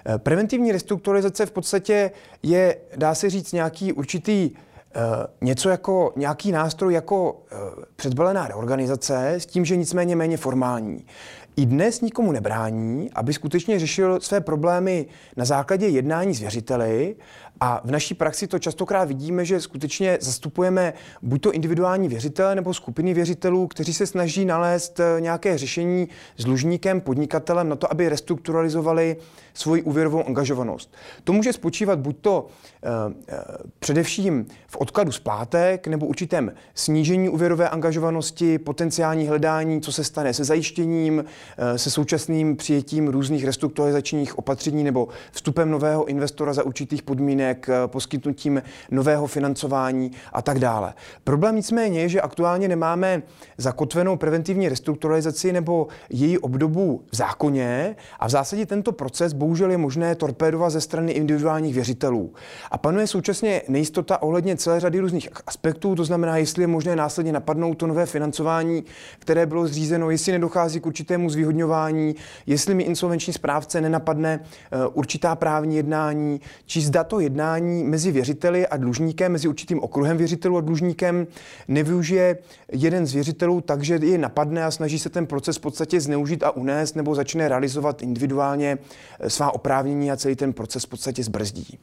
Eh, 0.07 0.19
preventivní 0.19 0.73
restrukturalizace 0.73 1.47
v 1.47 1.51
podstatě 1.51 2.11
je, 2.43 2.77
dá 2.97 3.15
se 3.15 3.31
říct, 3.31 3.53
nějaký 3.53 3.93
určitý 3.93 4.51
eh, 4.51 5.01
něco 5.41 5.69
jako 5.69 6.13
nějaký 6.17 6.53
nástroj 6.53 6.95
jako 6.95 7.43
eh, 7.53 7.57
předbalená 7.97 8.49
reorganizace 8.49 9.31
s 9.33 9.47
tím, 9.47 9.65
že 9.65 9.77
nicméně 9.77 10.17
méně 10.17 10.37
formální. 10.37 11.07
I 11.57 11.67
dnes 11.67 12.01
nikomu 12.01 12.33
nebrání, 12.33 13.11
aby 13.15 13.33
skutečně 13.33 13.79
řešil 13.79 14.21
své 14.21 14.41
problémy 14.41 15.07
na 15.37 15.45
základě 15.45 15.89
jednání 15.89 16.35
s 16.35 16.41
věřiteli 16.41 17.17
a 17.61 17.81
v 17.85 17.91
naší 17.91 18.15
praxi 18.15 18.47
to 18.47 18.59
častokrát 18.59 19.09
vidíme, 19.09 19.45
že 19.45 19.61
skutečně 19.61 20.19
zastupujeme 20.21 20.93
buď 21.23 21.41
to 21.43 21.53
individuální 21.53 22.09
věřitele 22.09 22.55
nebo 22.55 22.75
skupiny 22.75 23.15
věřitelů, 23.15 23.67
kteří 23.67 23.95
se 23.95 24.07
snaží 24.07 24.45
nalézt 24.45 25.01
eh, 25.01 25.21
nějaké 25.21 25.59
řešení 25.59 26.09
s 26.37 26.45
dlužníkem, 26.45 27.01
podnikatelem 27.01 27.69
na 27.69 27.77
to, 27.77 27.93
aby 27.93 28.09
restrukturalizovali 28.09 29.17
svoji 29.55 29.83
úvěrovou 29.83 30.27
angažovanost. 30.27 30.95
To 31.25 31.33
může 31.33 31.53
spočívat 31.53 31.99
buď 31.99 32.17
to 32.21 32.47
uh, 32.47 32.91
především 33.79 34.47
v 34.67 34.77
odkladu 34.77 35.13
splátek 35.13 35.87
nebo 35.87 36.07
určitém 36.07 36.53
snížení 36.75 37.29
úvěrové 37.29 37.69
angažovanosti, 37.69 38.59
potenciální 38.59 39.29
hledání, 39.29 39.81
co 39.81 39.93
se 39.93 40.05
stane 40.05 40.35
se 40.35 40.45
zajištěním, 40.45 41.25
se 41.77 41.91
současným 41.91 42.57
přijetím 42.57 43.09
různých 43.09 43.45
restrukturalizačních 43.45 44.39
opatření 44.39 44.85
nebo 44.85 45.09
vstupem 45.33 45.71
nového 45.71 46.05
investora 46.05 46.53
za 46.53 46.63
určitých 46.63 47.03
podmínek 47.03 47.23
podmínek, 47.23 47.69
eh, 47.69 47.89
poskytnutím 47.89 48.63
nového 48.91 49.27
financování 49.27 50.11
a 50.33 50.43
tak 50.43 50.59
dále. 50.59 50.95
Problém 51.25 51.57
nicméně 51.57 52.01
je, 52.01 52.09
že 52.09 52.21
aktuálně 52.21 52.69
nemáme 52.69 53.23
zakotvenou 53.59 54.17
preventivní 54.17 54.69
restrukturalizaci 54.69 55.53
nebo 55.53 55.87
její 56.11 56.39
obdobu 56.39 57.03
v 57.13 57.17
zákoně 57.17 57.97
a 58.19 58.27
v 58.27 58.31
zásadě 58.31 58.67
tento 58.67 58.93
proces 58.93 59.33
bohužel 59.33 59.71
je 59.71 59.79
možné 59.79 60.15
torpédovat 60.15 60.73
ze 60.73 60.81
strany 60.81 61.13
individuálních 61.13 61.75
věřitelů. 61.75 62.33
A 62.71 62.79
panuje 62.79 63.07
současně 63.07 63.63
nejistota 63.69 64.23
ohledně 64.23 64.57
celé 64.57 64.81
řady 64.81 65.01
různých 65.01 65.29
aspektů, 65.47 65.95
to 65.95 66.05
znamená, 66.05 66.37
jestli 66.37 66.63
je 66.63 66.67
možné 66.67 66.97
následně 66.97 67.33
napadnout 67.33 67.75
to 67.75 67.87
nové 67.87 68.07
financování, 68.07 68.85
které 69.19 69.47
bylo 69.47 69.67
zřízeno, 69.67 70.11
jestli 70.11 70.33
nedochází 70.33 70.81
k 70.81 70.87
určitému 70.87 71.31
zvýhodňování, 71.33 72.15
jestli 72.47 72.75
mi 72.75 72.83
insolvenční 72.83 73.33
správce 73.33 73.81
nenapadne 73.81 74.41
eh, 74.43 74.87
určitá 74.87 75.35
právní 75.35 75.77
jednání, 75.77 76.41
či 76.67 76.81
zda 76.81 77.05
to 77.05 77.21
jednání 77.21 77.85
mezi 77.85 78.11
věřiteli 78.11 78.67
a 78.67 78.77
dlužníkem, 78.77 79.33
mezi 79.33 79.49
určitým 79.49 79.81
okruhem 79.81 80.17
věřitelů 80.17 80.57
a 80.57 80.61
dlužníkem 80.61 81.27
nevyužije 81.69 82.39
jeden 82.73 83.07
z 83.07 83.15
věřitelů 83.15 83.61
tak, 83.61 83.83
že 83.83 83.95
je 84.03 84.19
napadne 84.19 84.65
a 84.65 84.71
snaží 84.71 84.99
se 84.99 85.09
ten 85.09 85.27
proces 85.27 85.57
v 85.57 85.61
podstatě 85.61 86.01
zneužít 86.01 86.43
a 86.43 86.51
unést 86.51 86.97
nebo 86.97 87.15
začne 87.15 87.49
realizovat 87.49 88.03
individuálně 88.03 88.79
eh, 89.21 89.31
svá 89.31 89.55
oprávnění 89.55 90.11
a 90.11 90.17
celý 90.17 90.37
ten 90.37 90.53
proces 90.53 90.85
v 90.85 90.89
podstatě 90.89 91.25
zbrzdí. 91.25 91.79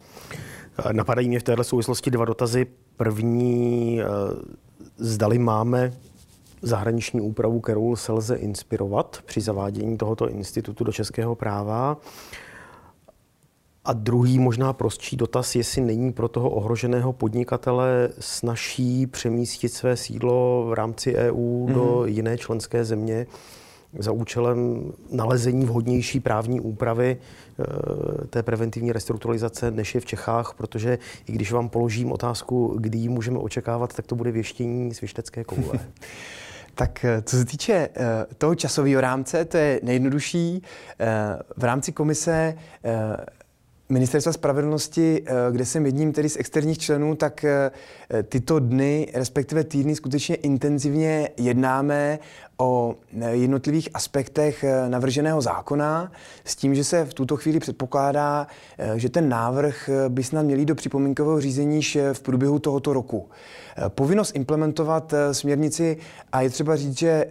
Napadají 0.91 1.27
mě 1.27 1.39
v 1.39 1.43
této 1.43 1.63
souvislosti 1.63 2.11
dva 2.11 2.25
dotazy. 2.25 2.67
První, 2.97 4.01
eh, 4.01 4.05
zdali 4.97 5.39
máme 5.39 5.91
zahraniční 6.61 7.21
úpravu, 7.21 7.59
kterou 7.59 7.95
se 7.95 8.11
lze 8.11 8.35
inspirovat 8.35 9.19
při 9.25 9.41
zavádění 9.41 9.97
tohoto 9.97 10.29
institutu 10.29 10.83
do 10.83 10.91
českého 10.91 11.35
práva. 11.35 11.97
A 13.85 13.93
druhý 13.93 14.39
možná 14.39 14.73
prostší 14.73 15.17
dotaz, 15.17 15.55
jestli 15.55 15.81
není 15.81 16.13
pro 16.13 16.27
toho 16.27 16.49
ohroženého 16.49 17.13
podnikatele 17.13 18.09
snaží 18.19 19.07
přemístit 19.07 19.73
své 19.73 19.97
sídlo 19.97 20.65
v 20.69 20.73
rámci 20.73 21.15
EU 21.15 21.65
mm-hmm. 21.65 21.73
do 21.73 22.05
jiné 22.05 22.37
členské 22.37 22.85
země 22.85 23.27
za 23.99 24.11
účelem 24.11 24.91
nalezení 25.11 25.65
vhodnější 25.65 26.19
právní 26.19 26.61
úpravy 26.61 27.17
e, 27.17 28.27
té 28.27 28.43
preventivní 28.43 28.91
restrukturalizace, 28.91 29.71
než 29.71 29.95
je 29.95 30.01
v 30.01 30.05
Čechách, 30.05 30.53
protože 30.57 30.99
i 31.27 31.31
když 31.31 31.51
vám 31.51 31.69
položím 31.69 32.11
otázku, 32.11 32.77
kdy 32.79 32.97
ji 32.97 33.09
můžeme 33.09 33.39
očekávat, 33.39 33.95
tak 33.95 34.07
to 34.07 34.15
bude 34.15 34.31
věštění 34.31 34.93
z 34.93 35.01
věštecké 35.01 35.43
koule. 35.43 35.79
Tak 36.79 37.05
eh, 37.05 37.21
co 37.21 37.37
se 37.37 37.45
týče 37.45 37.89
uh, 37.89 38.05
toho 38.37 38.55
časového 38.55 39.01
rámce, 39.01 39.45
to 39.45 39.57
je 39.57 39.79
nejjednodušší. 39.83 40.61
Uh, 40.61 41.07
v 41.57 41.63
rámci 41.63 41.91
komise 41.91 42.55
Ministerstva 43.91 44.33
spravedlnosti, 44.33 45.23
eh, 45.25 45.33
kde 45.51 45.65
jsem 45.65 45.85
jedním 45.85 46.13
tedy 46.13 46.29
z 46.29 46.37
externích 46.37 46.77
členů, 46.77 47.15
tak 47.15 47.43
eh, 47.43 47.71
tyto 48.23 48.59
dny, 48.59 49.11
respektive 49.13 49.63
týdny, 49.63 49.95
skutečně 49.95 50.35
intenzivně 50.35 51.29
jednáme 51.37 52.19
o 52.57 52.95
jednotlivých 53.31 53.89
aspektech 53.93 54.65
navrženého 54.87 55.41
zákona 55.41 56.11
s 56.45 56.55
tím, 56.55 56.75
že 56.75 56.83
se 56.83 57.05
v 57.05 57.13
tuto 57.13 57.37
chvíli 57.37 57.59
předpokládá, 57.59 58.47
že 58.95 59.09
ten 59.09 59.29
návrh 59.29 59.89
by 60.07 60.23
snad 60.23 60.41
měl 60.41 60.65
do 60.65 60.75
připomínkového 60.75 61.41
řízení 61.41 61.81
v 62.13 62.21
průběhu 62.21 62.59
tohoto 62.59 62.93
roku. 62.93 63.29
Povinnost 63.87 64.35
implementovat 64.35 65.13
směrnici, 65.31 65.97
a 66.31 66.41
je 66.41 66.49
třeba 66.49 66.75
říct, 66.75 66.97
že 66.97 67.25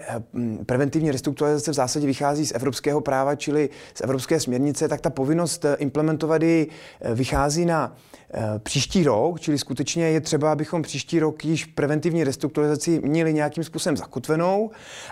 preventivní 0.67 1.11
restrukturalizace 1.11 1.71
v 1.71 1.75
zásadě 1.75 2.07
vychází 2.07 2.47
z 2.47 2.53
evropského 2.53 3.01
práva, 3.01 3.35
čili 3.35 3.71
z 3.95 4.01
evropské 4.01 4.41
směrnice, 4.41 4.89
tak 4.89 5.01
ta 5.01 5.11
povinnost 5.11 5.65
implementovat 5.79 6.43
ji 6.43 6.67
vychází 7.15 7.65
na 7.65 7.97
Eh, 8.35 8.59
příští 8.59 9.05
rok, 9.05 9.41
čili 9.41 9.59
skutečně 9.59 10.05
je 10.05 10.21
třeba, 10.21 10.53
abychom 10.53 10.83
příští 10.83 11.21
rok 11.21 11.45
již 11.45 11.65
preventivní 11.65 12.25
restrukturalizaci 12.25 13.01
měli 13.05 13.35
nějakým 13.35 13.65
způsobem 13.65 13.97
zakotvenou. 13.97 14.71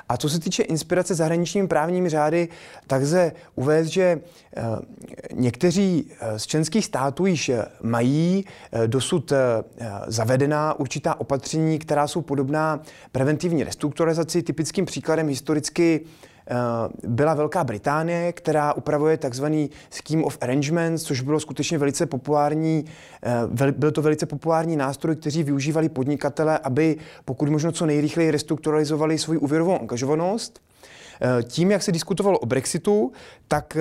A 0.08 0.16
co 0.16 0.28
se 0.28 0.40
týče 0.40 0.62
inspirace 0.62 1.14
zahraničními 1.14 1.68
právními 1.68 2.08
řády, 2.08 2.48
tak 2.86 3.06
se 3.06 3.32
uvést, 3.54 3.86
že 3.86 4.20
eh, 4.56 4.62
někteří 5.32 6.10
eh, 6.20 6.38
z 6.38 6.46
členských 6.46 6.84
států 6.84 7.26
již 7.26 7.50
mají 7.82 8.44
dosud 8.86 9.32
zavedená 10.06 10.78
určitá 10.78 11.20
opatření, 11.26 11.78
která 11.78 12.06
jsou 12.06 12.22
podobná 12.22 12.80
preventivní 13.12 13.64
restrukturalizaci. 13.64 14.42
Typickým 14.42 14.84
příkladem 14.84 15.28
historicky 15.28 16.06
Eh, 16.50 16.54
byla 17.08 17.34
Velká 17.34 17.64
Británie, 17.64 18.32
která 18.32 18.72
upravuje 18.72 19.16
takzvaný 19.16 19.70
Scheme 19.90 20.24
of 20.24 20.38
Arrangements, 20.40 21.02
což 21.02 21.20
bylo 21.20 21.40
skutečně 21.40 21.78
velice 21.78 22.06
populární, 22.06 22.84
eh, 23.22 23.72
byl 23.72 23.92
to 23.92 24.02
velice 24.02 24.26
populární 24.26 24.76
nástroj, 24.76 25.16
kteří 25.16 25.42
využívali 25.42 25.88
podnikatele, 25.88 26.58
aby 26.58 26.96
pokud 27.24 27.48
možno 27.48 27.72
co 27.72 27.86
nejrychleji 27.86 28.30
restrukturalizovali 28.30 29.18
svoji 29.18 29.38
úvěrovou 29.38 29.80
angažovanost. 29.80 30.60
Eh, 31.20 31.42
tím, 31.42 31.70
jak 31.70 31.82
se 31.82 31.92
diskutovalo 31.92 32.38
o 32.38 32.46
Brexitu, 32.46 33.12
tak 33.48 33.76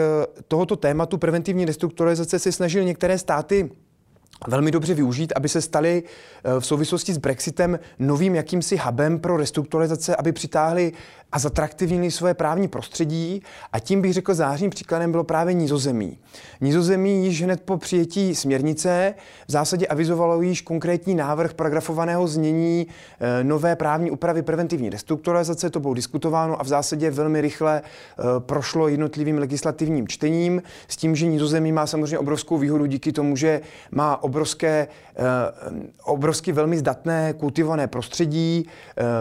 tohoto 0.47 0.75
tématu 0.75 1.17
preventivní 1.17 1.65
restrukturalizace 1.65 2.39
se 2.39 2.51
snažili 2.51 2.85
některé 2.85 3.17
státy 3.17 3.69
velmi 4.47 4.71
dobře 4.71 4.93
využít, 4.93 5.33
aby 5.35 5.49
se 5.49 5.61
stali 5.61 6.03
v 6.59 6.65
souvislosti 6.65 7.13
s 7.13 7.17
Brexitem 7.17 7.79
novým 7.99 8.35
jakýmsi 8.35 8.77
hubem 8.77 9.19
pro 9.19 9.37
restrukturalizace, 9.37 10.15
aby 10.15 10.31
přitáhli 10.31 10.91
a 11.31 11.39
zatraktivnili 11.39 12.11
své 12.11 12.33
právní 12.33 12.67
prostředí 12.67 13.41
a 13.73 13.79
tím 13.79 14.01
bych 14.01 14.13
řekl 14.13 14.33
zářným 14.33 14.69
příkladem 14.69 15.11
bylo 15.11 15.23
právě 15.23 15.53
Nizozemí. 15.53 16.17
Nizozemí 16.61 17.25
již 17.25 17.43
hned 17.43 17.61
po 17.61 17.77
přijetí 17.77 18.35
směrnice 18.35 19.13
v 19.47 19.51
zásadě 19.51 19.87
avizovalo 19.87 20.41
již 20.41 20.61
konkrétní 20.61 21.15
návrh 21.15 21.53
paragrafovaného 21.53 22.27
znění 22.27 22.87
e, 23.19 23.43
nové 23.43 23.75
právní 23.75 24.11
úpravy 24.11 24.41
preventivní 24.41 24.89
restrukturalizace, 24.89 25.69
to 25.69 25.79
bylo 25.79 25.93
diskutováno 25.93 26.59
a 26.59 26.63
v 26.63 26.67
zásadě 26.67 27.11
velmi 27.11 27.41
rychle 27.41 27.81
e, 27.81 28.39
prošlo 28.39 28.87
jednotlivým 28.87 29.37
legislativním 29.37 30.07
čtením 30.07 30.61
s 30.87 30.97
tím, 30.97 31.15
že 31.15 31.25
Nizozemí 31.25 31.71
má 31.71 31.87
samozřejmě 31.87 32.19
obrovskou 32.19 32.57
výhodu 32.57 32.85
díky 32.85 33.11
tomu, 33.11 33.35
že 33.35 33.61
má 33.91 34.23
obrovské, 34.23 34.69
e, 34.77 34.87
obrovsky 36.03 36.51
velmi 36.51 36.77
zdatné 36.77 37.33
kultivované 37.33 37.87
prostředí, 37.87 38.67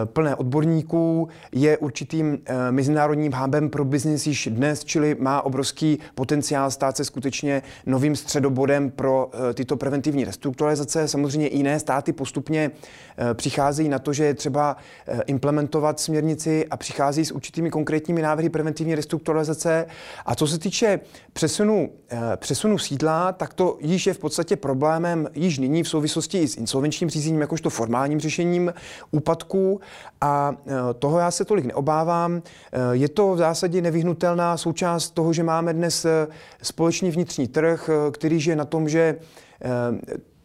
plné 0.05 0.35
odborníků, 0.35 1.27
je 1.51 1.77
určitě 1.77 1.94
určitým 1.95 2.39
eh, 2.45 2.71
mezinárodním 2.71 3.31
hubem 3.31 3.69
pro 3.69 3.85
biznis 3.85 4.27
již 4.27 4.49
dnes, 4.51 4.83
čili 4.83 5.15
má 5.19 5.41
obrovský 5.41 5.99
potenciál 6.15 6.71
stát 6.71 6.97
se 6.97 7.05
skutečně 7.05 7.61
novým 7.85 8.15
středobodem 8.15 8.91
pro 8.91 9.29
eh, 9.33 9.53
tyto 9.53 9.77
preventivní 9.77 10.25
restrukturalizace. 10.25 11.07
Samozřejmě 11.07 11.47
i 11.47 11.57
jiné 11.57 11.79
státy 11.79 12.13
postupně 12.13 12.71
eh, 13.17 13.33
přicházejí 13.33 13.89
na 13.89 13.99
to, 13.99 14.13
že 14.13 14.25
je 14.25 14.33
třeba 14.33 14.77
implementovat 15.25 15.99
směrnici 15.99 16.65
a 16.67 16.77
přichází 16.77 17.25
s 17.25 17.31
určitými 17.31 17.69
konkrétními 17.69 18.21
návrhy 18.21 18.49
preventivní 18.49 18.95
restrukturalizace. 18.95 19.85
A 20.25 20.35
co 20.35 20.47
se 20.47 20.59
týče 20.59 20.99
přesunu, 21.33 21.89
přesunu 22.35 22.77
sídla, 22.77 23.31
tak 23.31 23.53
to 23.53 23.77
již 23.81 24.07
je 24.07 24.13
v 24.13 24.19
podstatě 24.19 24.55
problémem 24.55 25.27
již 25.33 25.57
nyní 25.57 25.83
v 25.83 25.89
souvislosti 25.89 26.47
s 26.47 26.57
insolvenčním 26.57 27.09
řízením, 27.09 27.41
jakožto 27.41 27.69
formálním 27.69 28.19
řešením 28.19 28.73
úpadku. 29.11 29.79
A 30.21 30.55
toho 30.99 31.19
já 31.19 31.31
se 31.31 31.45
tolik 31.45 31.65
neobávám 31.65 31.84
obávám. 31.85 32.41
Eh, 32.41 32.79
je 32.91 33.09
to 33.09 33.33
v 33.33 33.37
zásadě 33.37 33.81
nevyhnutelná 33.81 34.57
součást 34.57 35.09
toho, 35.13 35.33
že 35.33 35.43
máme 35.43 35.73
dnes 35.73 36.05
eh, 36.05 36.27
společný 36.61 37.11
vnitřní 37.11 37.47
trh, 37.47 37.89
eh, 37.89 38.11
který 38.11 38.39
žije 38.39 38.55
na 38.55 38.65
tom, 38.65 38.89
že 38.89 39.21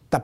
ta 0.09 0.21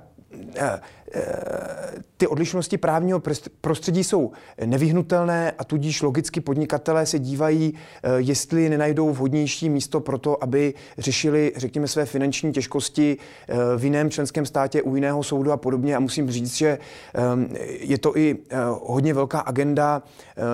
ty 2.18 2.28
odlišnosti 2.28 2.78
právního 2.78 3.22
prostředí 3.62 4.04
jsou 4.04 4.32
nevyhnutelné 4.66 5.52
a 5.52 5.64
tudíž 5.64 6.02
logicky 6.02 6.42
podnikatelé 6.42 7.06
se 7.06 7.20
dívají, 7.20 7.74
eh, 7.74 8.10
jestli 8.18 8.70
nenajdou 8.70 9.10
vhodnější 9.10 9.70
místo 9.70 10.00
pro 10.00 10.18
to, 10.18 10.44
aby 10.44 10.74
řešili, 10.98 11.52
řekněme, 11.56 11.88
své 11.88 12.06
finanční 12.06 12.54
těžkosti 12.54 13.18
eh, 13.48 13.56
v 13.78 13.84
jiném 13.84 14.10
členském 14.10 14.46
státě, 14.46 14.82
u 14.82 14.96
jiného 14.96 15.24
soudu 15.24 15.52
a 15.52 15.58
podobně. 15.58 15.96
A 15.96 16.00
musím 16.00 16.32
říct, 16.32 16.56
že 16.56 16.78
ehm, 17.14 17.48
je 17.80 17.98
to 17.98 18.18
i 18.18 18.38
eh, 18.50 18.58
hodně 18.84 19.14
velká 19.14 19.40
agenda, 19.40 20.04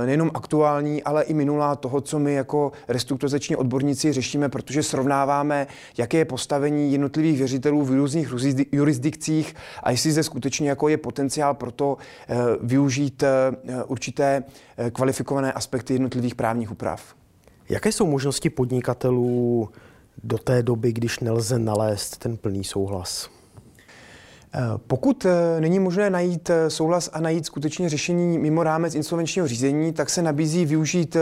nejenom 0.06 0.32
aktuální, 0.34 1.04
ale 1.04 1.24
i 1.24 1.34
minulá 1.34 1.76
toho, 1.76 2.02
co 2.02 2.20
my 2.20 2.34
jako 2.34 2.72
restrukturizační 2.88 3.56
odborníci 3.56 4.14
řešíme, 4.14 4.50
protože 4.50 4.84
srovnáváme, 4.84 5.68
jaké 5.98 6.18
je 6.18 6.26
postavení 6.26 6.92
jednotlivých 6.92 7.38
věřitelů 7.38 7.84
v 7.84 7.92
různých 7.92 8.34
jurisdikcích 8.72 9.56
a 9.84 9.92
jestli 9.92 10.12
zde 10.12 10.24
skutečně 10.44 10.70
jako 10.70 10.88
je 10.88 10.98
potenciál 10.98 11.54
pro 11.54 11.72
to 11.72 11.98
eh, 12.28 12.36
využít 12.62 13.24
eh, 13.24 13.84
určité 13.84 14.44
eh, 14.78 14.92
kvalifikované 14.92 15.54
aspekty 15.54 15.94
jednotlivých 15.94 16.36
právních 16.36 16.72
úprav. 16.72 17.16
Jaké 17.70 17.92
jsou 17.92 18.08
možnosti 18.08 18.50
podnikatelů 18.50 19.70
do 20.24 20.38
té 20.38 20.64
doby, 20.64 20.94
když 20.94 21.20
nelze 21.20 21.60
nalézt 21.60 22.18
ten 22.18 22.38
plný 22.38 22.64
souhlas? 22.64 23.30
Pokud 24.88 25.26
není 25.60 25.80
možné 25.80 26.10
najít 26.10 26.52
souhlas 26.68 27.10
a 27.14 27.20
najít 27.22 27.46
skutečně 27.46 27.90
řešení 27.90 28.40
mimo 28.40 28.64
rámec 28.64 28.96
insolvenčního 28.96 29.48
řízení, 29.48 29.94
tak 29.94 30.10
se 30.10 30.22
nabízí 30.22 30.66
využít 30.66 31.18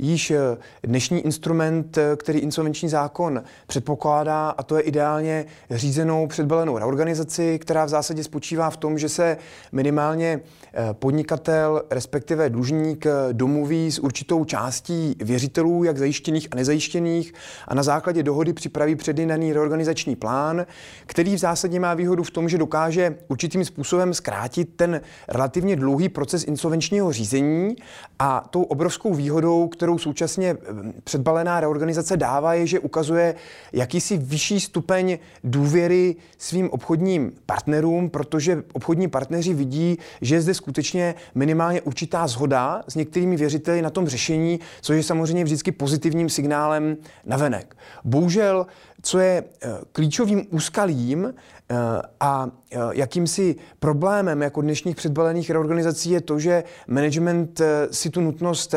již 0.00 0.30
eh, 0.30 0.38
dnešní 0.82 1.20
instrument, 1.20 1.98
eh, 1.98 2.16
který 2.16 2.38
insolvenční 2.38 2.88
zákon 2.88 3.42
předpokládá, 3.66 4.50
a 4.50 4.62
to 4.62 4.76
je 4.76 4.82
ideálně 4.82 5.46
řízenou 5.70 6.26
předbalenou 6.26 6.78
reorganizaci, 6.78 7.58
která 7.58 7.84
v 7.84 7.88
zásadě 7.88 8.24
spočívá 8.24 8.70
v 8.70 8.76
tom, 8.76 8.98
že 8.98 9.08
se 9.08 9.36
minimálně 9.72 10.40
eh, 10.74 10.88
podnikatel, 10.92 11.82
respektive 11.90 12.50
dlužník 12.50 13.06
domluví 13.32 13.92
s 13.92 13.98
určitou 13.98 14.44
částí 14.44 15.16
věřitelů, 15.20 15.84
jak 15.84 15.98
zajištěných 15.98 16.48
a 16.50 16.56
nezajištěných, 16.56 17.34
a 17.68 17.74
na 17.74 17.82
základě 17.82 18.22
dohody 18.22 18.52
připraví 18.52 18.96
předjednaný 18.96 19.52
reorganizační 19.52 20.16
plán, 20.16 20.66
který 21.06 21.34
v 21.34 21.38
zásadě 21.38 21.80
má 21.80 21.94
výhodu 21.94 22.22
v 22.22 22.30
tom, 22.30 22.48
že 22.48 22.58
dokáže 22.58 23.16
určitým 23.28 23.64
způsobem 23.64 24.14
zkrátit 24.14 24.68
ten 24.76 25.00
relativně 25.28 25.76
dlouhý 25.76 26.08
proces 26.08 26.44
insolvenčního 26.44 27.12
řízení 27.12 27.76
a 28.18 28.46
tou 28.50 28.62
obrovskou 28.62 29.14
výhodou, 29.14 29.68
kterou 29.68 29.89
kterou 29.90 29.98
současně 29.98 30.50
eh, 30.50 30.92
předbalená 31.04 31.60
reorganizace 31.60 32.16
dává, 32.16 32.54
je, 32.54 32.66
že 32.66 32.78
ukazuje 32.78 33.34
jakýsi 33.72 34.16
vyšší 34.18 34.60
stupeň 34.60 35.18
důvěry 35.44 36.16
svým 36.38 36.70
obchodním 36.70 37.32
partnerům, 37.46 38.10
protože 38.10 38.62
obchodní 38.72 39.08
partneři 39.08 39.54
vidí, 39.54 39.98
že 40.20 40.34
je 40.34 40.40
zde 40.40 40.54
skutečně 40.54 41.14
minimálně 41.34 41.80
určitá 41.80 42.26
zhoda 42.26 42.82
s 42.88 42.94
některými 42.94 43.36
věřiteli 43.36 43.82
na 43.82 43.90
tom 43.90 44.08
řešení, 44.08 44.60
což 44.80 44.96
je 44.96 45.02
samozřejmě 45.02 45.44
vždycky 45.44 45.72
pozitivním 45.72 46.28
signálem 46.28 46.96
na 47.26 47.36
venek. 47.36 47.76
Bohužel, 48.04 48.66
co 49.02 49.18
je 49.18 49.44
eh, 49.62 49.68
klíčovým 49.92 50.46
úskalím 50.50 51.34
eh, 51.34 51.76
a 52.20 52.50
jakýmsi 52.92 53.56
problémem 53.78 54.42
jako 54.42 54.60
dnešních 54.60 54.96
předbalených 54.96 55.50
reorganizací 55.50 56.10
je 56.10 56.20
to, 56.20 56.38
že 56.38 56.64
management 56.86 57.60
si 57.90 58.10
tu 58.10 58.20
nutnost 58.20 58.74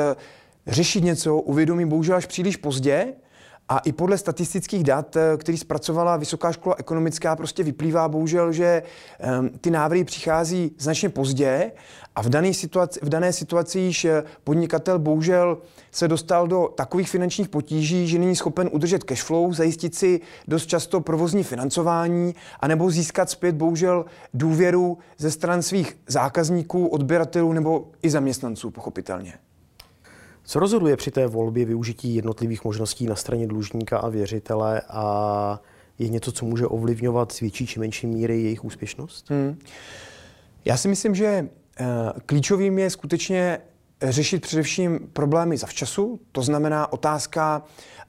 řešit 0.67 1.03
něco 1.03 1.37
uvědomí 1.37 1.85
bohužel 1.85 2.15
až 2.15 2.25
příliš 2.25 2.57
pozdě 2.57 3.13
a 3.69 3.79
i 3.79 3.91
podle 3.91 4.17
statistických 4.17 4.83
dat, 4.83 5.15
eh, 5.15 5.37
který 5.37 5.57
zpracovala 5.57 6.17
Vysoká 6.17 6.51
škola 6.51 6.75
ekonomická, 6.77 7.35
prostě 7.35 7.63
vyplývá 7.63 8.07
bohužel, 8.07 8.51
že 8.51 8.83
um, 9.39 9.49
ty 9.49 9.71
návrhy 9.71 10.03
přichází 10.03 10.75
značně 10.77 11.09
pozdě 11.09 11.71
a 12.15 12.21
v 12.21 12.29
dané 12.29 12.53
situaci, 12.53 12.99
v 13.03 13.09
dané 13.09 13.33
situaci 13.33 13.79
již 13.79 14.05
eh, 14.05 14.23
podnikatel 14.43 14.99
bohužel 14.99 15.57
se 15.91 16.07
dostal 16.07 16.47
do 16.47 16.69
takových 16.75 17.09
finančních 17.09 17.49
potíží, 17.49 18.07
že 18.07 18.19
není 18.19 18.35
schopen 18.35 18.69
udržet 18.71 19.03
cash 19.03 19.23
flow, 19.23 19.53
zajistit 19.53 19.95
si 19.95 20.21
dost 20.47 20.65
často 20.65 21.01
provozní 21.01 21.43
financování, 21.43 22.35
anebo 22.59 22.91
získat 22.91 23.29
zpět 23.29 23.55
bohužel 23.55 24.05
důvěru 24.33 24.97
ze 25.17 25.31
stran 25.31 25.61
svých 25.61 25.97
zákazníků, 26.07 26.87
odběratelů 26.87 27.53
nebo 27.53 27.87
i 28.01 28.09
zaměstnanců, 28.09 28.71
pochopitelně. 28.71 29.33
Co 30.43 30.59
rozhoduje 30.59 30.97
při 30.97 31.11
té 31.11 31.27
volbě 31.27 31.65
využití 31.65 32.15
jednotlivých 32.15 32.63
možností 32.63 33.05
na 33.05 33.15
straně 33.15 33.47
dlužníka 33.47 33.97
a 33.97 34.09
věřitele 34.09 34.81
a 34.89 35.59
je 35.99 36.09
něco, 36.09 36.31
co 36.31 36.45
může 36.45 36.67
ovlivňovat 36.67 37.31
z 37.31 37.39
větší 37.39 37.67
či 37.67 37.79
menší 37.79 38.07
míry 38.07 38.41
jejich 38.41 38.65
úspěšnost? 38.65 39.29
Hmm. 39.29 39.59
Já 40.65 40.77
si 40.77 40.87
myslím, 40.87 41.15
že 41.15 41.49
klíčovým 42.25 42.79
je 42.79 42.89
skutečně 42.89 43.59
řešit 44.01 44.41
především 44.41 44.99
problémy 45.13 45.57
zavčasu, 45.57 46.19
to 46.31 46.41
znamená 46.41 46.93
otázka 46.93 47.63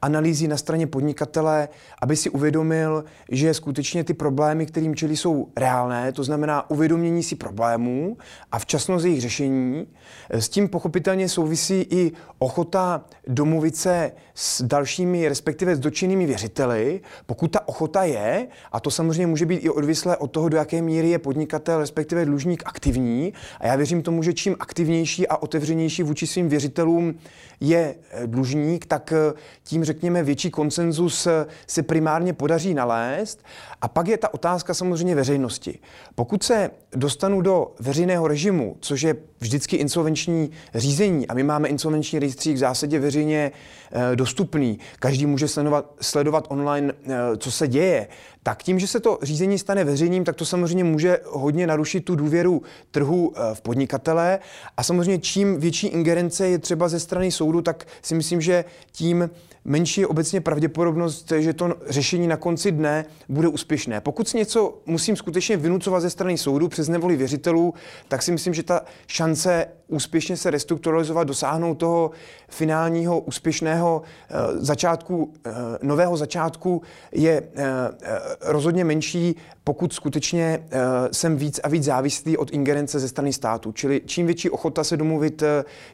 analýzy 0.05 0.49
na 0.49 0.57
straně 0.57 0.87
podnikatele, 0.87 1.69
aby 2.03 2.17
si 2.17 2.31
uvědomil, 2.31 3.05
že 3.31 3.55
skutečně 3.55 4.05
ty 4.05 4.15
problémy, 4.15 4.67
kterým 4.67 4.97
čelí, 4.97 5.17
jsou 5.17 5.49
reálné, 5.57 6.13
to 6.13 6.25
znamená 6.25 6.71
uvědomění 6.71 7.23
si 7.23 7.37
problémů 7.37 8.17
a 8.53 8.59
včasnost 8.59 9.05
jejich 9.05 9.21
řešení. 9.21 9.87
S 10.31 10.49
tím 10.49 10.69
pochopitelně 10.69 11.29
souvisí 11.29 11.87
i 11.91 12.13
ochota 12.39 13.05
domluvit 13.27 13.77
se 13.77 14.13
s 14.35 14.63
dalšími, 14.63 15.29
respektive 15.29 15.77
s 15.77 15.79
dočinnými 15.79 16.27
věřiteli, 16.27 17.01
pokud 17.27 17.49
ta 17.49 17.69
ochota 17.69 18.05
je, 18.05 18.49
a 18.73 18.81
to 18.81 18.91
samozřejmě 18.91 19.27
může 19.27 19.47
být 19.47 19.65
i 19.65 19.71
odvislé 19.71 20.17
od 20.17 20.27
toho, 20.27 20.49
do 20.49 20.57
jaké 20.57 20.83
míry 20.83 21.09
je 21.09 21.19
podnikatel, 21.19 21.79
respektive 21.79 22.25
dlužník 22.25 22.63
aktivní. 22.67 23.33
A 23.61 23.67
já 23.67 23.77
věřím 23.77 24.03
tomu, 24.03 24.23
že 24.23 24.33
čím 24.33 24.57
aktivnější 24.59 25.29
a 25.29 25.37
otevřenější 25.37 26.03
vůči 26.03 26.27
svým 26.27 26.49
věřitelům 26.49 27.15
je 27.61 27.95
dlužník, 28.27 28.87
tak 28.87 29.13
tím 29.63 29.85
řekněme, 29.95 30.23
větší 30.23 30.51
konsenzus 30.51 31.29
se 31.67 31.83
primárně 31.83 32.33
podaří 32.33 32.75
nalézt. 32.75 33.45
A 33.83 33.89
pak 33.89 34.09
je 34.09 34.19
ta 34.19 34.35
otázka 34.35 34.75
samozřejmě 34.75 35.15
veřejnosti. 35.15 35.79
Pokud 36.15 36.43
se 36.43 36.71
dostanu 36.97 37.41
do 37.41 37.75
veřejného 37.81 38.29
režimu, 38.29 38.77
což 38.81 39.03
je 39.03 39.17
vždycky 39.41 39.77
insolvenční 39.77 40.51
řízení, 40.75 41.29
a 41.29 41.35
my 41.35 41.43
máme 41.43 41.69
insolvenční 41.69 42.19
rejstřík 42.19 42.55
v 42.55 42.59
zásadě 42.59 42.99
veřejně 42.99 43.53
eh, 43.93 44.17
dostupný, 44.17 44.79
každý 44.99 45.27
může 45.27 45.49
sledovat, 45.49 45.93
sledovat 46.01 46.47
online, 46.49 46.93
eh, 46.93 47.37
co 47.37 47.51
se 47.51 47.69
děje, 47.69 48.09
tak 48.45 48.63
tím, 48.63 48.79
že 48.79 48.87
se 48.87 49.01
to 49.01 49.19
řízení 49.23 49.59
stane 49.59 49.85
veřejným, 49.85 50.25
tak 50.25 50.37
to 50.37 50.45
samozřejmě 50.45 50.85
může 50.85 51.19
hodně 51.25 51.67
narušit 51.67 52.05
tu 52.05 52.17
důvěru 52.17 52.63
trhu 52.91 53.33
eh, 53.37 53.55
v 53.55 53.61
podnikatele. 53.61 54.39
A 54.77 54.83
samozřejmě 54.83 55.19
čím 55.19 55.61
větší 55.61 55.87
ingerence 55.87 56.49
je 56.49 56.59
třeba 56.59 56.89
ze 56.89 57.01
strany 57.01 57.33
soudu, 57.33 57.63
tak 57.63 57.87
si 58.03 58.15
myslím, 58.15 58.41
že 58.41 58.65
tím 58.93 59.31
menší 59.65 60.01
je 60.01 60.07
obecně 60.07 60.41
pravděpodobnost, 60.41 61.33
že 61.39 61.53
to 61.53 61.75
řešení 61.89 62.27
na 62.27 62.37
konci 62.37 62.73
dne 62.73 63.05
bude 63.29 63.49
úspěšné. 63.49 64.01
Pokud 64.01 64.29
si 64.29 64.37
něco 64.37 64.79
musím 64.87 65.17
skutečně 65.17 65.57
vynucovat 65.57 66.01
ze 66.01 66.11
strany 66.11 66.39
soudu 66.39 66.69
přes 66.69 66.89
nevoli 66.89 67.17
věřitelů, 67.17 67.75
tak 68.09 68.23
si 68.23 68.33
myslím, 68.33 68.55
že 68.55 68.63
ta 68.63 68.81
šance 69.07 69.67
úspěšně 69.89 70.37
se 70.37 70.51
restrukturalizovat, 70.51 71.29
dosáhnout 71.29 71.75
toho 71.75 72.11
finálního 72.49 73.21
úspěšného 73.21 74.03
eh, 74.03 74.35
začátku, 74.57 75.33
eh, 75.47 75.53
nového 75.83 76.17
začátku 76.17 76.83
je 77.13 77.43
rozhodně 78.41 78.85
menší, 78.85 79.37
pokud 79.65 79.93
skutečně 79.93 80.67
jsem 81.13 81.37
víc 81.37 81.61
a 81.65 81.69
víc 81.69 81.85
závislý 81.85 82.37
od 82.37 82.51
ingerence 82.51 83.01
ze 83.01 83.09
strany 83.09 83.33
státu. 83.33 83.73
Čili 83.73 84.01
čím 84.07 84.27
větší 84.27 84.51
ochota 84.51 84.85
se 84.85 84.97
domluvit, 84.97 85.43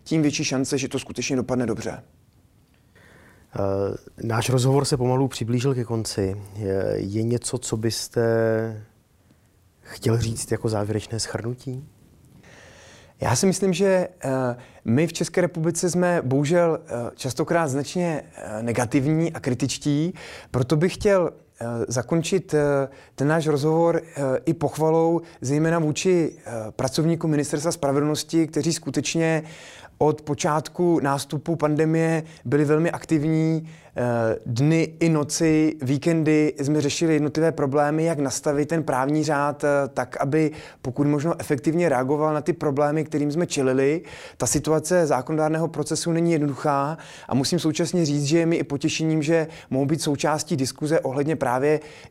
tím 0.04 0.22
větší 0.22 0.44
šance, 0.44 0.78
že 0.78 0.88
to 0.88 0.98
skutečně 0.98 1.36
dopadne 1.36 1.66
dobře. 1.66 2.02
Eh, 3.54 4.26
náš 4.26 4.48
rozhovor 4.48 4.84
se 4.84 4.96
pomalu 4.96 5.28
přiblížil 5.28 5.74
ke 5.74 5.84
konci. 5.84 6.36
Je, 6.96 7.22
něco, 7.22 7.58
co 7.58 7.76
byste 7.76 8.86
chtěl 9.80 10.18
říct 10.18 10.52
jako 10.52 10.68
závěrečné 10.68 11.20
schrnutí? 11.20 11.88
Já 13.20 13.36
si 13.36 13.46
myslím, 13.46 13.72
že 13.72 14.08
eh, 14.24 14.56
my 14.84 15.06
v 15.06 15.12
České 15.12 15.40
republice 15.40 15.90
jsme 15.90 16.20
bohužel 16.24 16.80
eh, 16.84 17.10
častokrát 17.14 17.70
značně 17.70 18.22
negativní 18.62 19.32
a 19.32 19.40
kritičtí, 19.40 20.14
proto 20.50 20.76
bych 20.76 20.94
chtěl 20.94 21.30
zakončit 21.88 22.54
ten 23.14 23.28
náš 23.28 23.46
rozhovor 23.46 24.02
i 24.44 24.54
pochvalou, 24.54 25.20
zejména 25.40 25.78
vůči 25.78 26.32
pracovníkům 26.70 27.30
Ministerstva 27.30 27.72
spravedlnosti, 27.72 28.46
kteří 28.46 28.72
skutečně 28.72 29.42
od 29.98 30.22
počátku 30.22 31.00
nástupu 31.00 31.56
pandemie 31.56 32.22
byli 32.44 32.64
velmi 32.64 32.90
aktivní, 32.90 33.66
Eh, 33.96 34.36
dny 34.46 34.94
i 35.00 35.08
noci, 35.08 35.76
víkendy 35.82 36.54
jsme 36.58 36.80
řešili 36.80 37.12
jednotlivé 37.12 37.52
problémy, 37.52 38.04
jak 38.04 38.18
nastavit 38.18 38.68
ten 38.68 38.82
právní 38.82 39.24
řád 39.24 39.64
eh, 39.64 39.68
tak, 39.94 40.16
aby 40.20 40.50
pokud 40.82 41.06
možno 41.06 41.34
efektivně 41.38 41.88
reagoval 41.88 42.34
na 42.34 42.40
ty 42.40 42.52
problémy, 42.52 43.04
kterým 43.04 43.32
jsme 43.32 43.46
čelili. 43.46 44.02
Ta 44.36 44.46
situace 44.46 45.06
zákonodárného 45.06 45.68
procesu 45.68 46.12
není 46.12 46.32
jednoduchá 46.32 46.98
a 47.28 47.34
musím 47.34 47.58
současně 47.58 48.06
říct, 48.06 48.24
že 48.24 48.38
je 48.38 48.46
mi 48.46 48.56
i 48.56 48.64
potěšením, 48.64 49.22
že 49.22 49.46
mohou 49.70 49.86
být 49.86 50.02
součástí 50.02 50.56
diskuze 50.56 51.00
ohledně 51.00 51.36
právě 51.36 51.49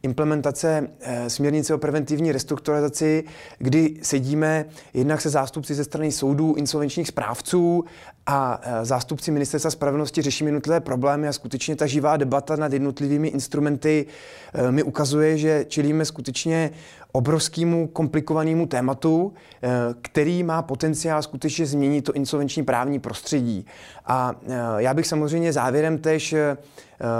implementace 0.03 0.87
eh, 0.99 1.29
směrnice 1.29 1.73
o 1.73 1.77
preventivní 1.77 2.31
restrukturalizaci, 2.31 3.23
kdy 3.57 3.95
sedíme 4.01 4.65
jednak 4.93 5.21
se 5.21 5.29
zástupci 5.29 5.75
ze 5.75 5.83
strany 5.83 6.11
soudů, 6.11 6.53
insolvenčních 6.57 7.07
správců 7.07 7.85
a 8.31 8.61
zástupci 8.83 9.31
ministerstva 9.31 9.71
spravedlnosti 9.71 10.21
řešíme 10.21 10.47
jednotlivé 10.47 10.79
problémy 10.79 11.27
a 11.27 11.33
skutečně 11.33 11.75
ta 11.75 11.87
živá 11.87 12.17
debata 12.17 12.55
nad 12.55 12.73
jednotlivými 12.73 13.27
instrumenty 13.27 14.05
eh, 14.53 14.71
mi 14.71 14.83
ukazuje, 14.83 15.37
že 15.37 15.65
čelíme 15.67 16.05
skutečně 16.05 16.71
obrovskému 17.11 17.87
komplikovanému 17.87 18.65
tématu, 18.65 19.33
eh, 19.33 19.69
který 20.01 20.43
má 20.43 20.61
potenciál 20.61 21.21
skutečně 21.21 21.65
změnit 21.65 22.01
to 22.01 22.13
insolvenční 22.13 22.63
právní 22.63 22.99
prostředí. 22.99 23.65
A 24.05 24.35
eh, 24.47 24.55
já 24.77 24.93
bych 24.93 25.07
samozřejmě 25.07 25.53
závěrem 25.53 25.97
tež 25.97 26.35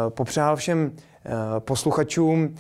popřál 0.10 0.56
všem 0.56 0.92
posluchačům 1.60 2.56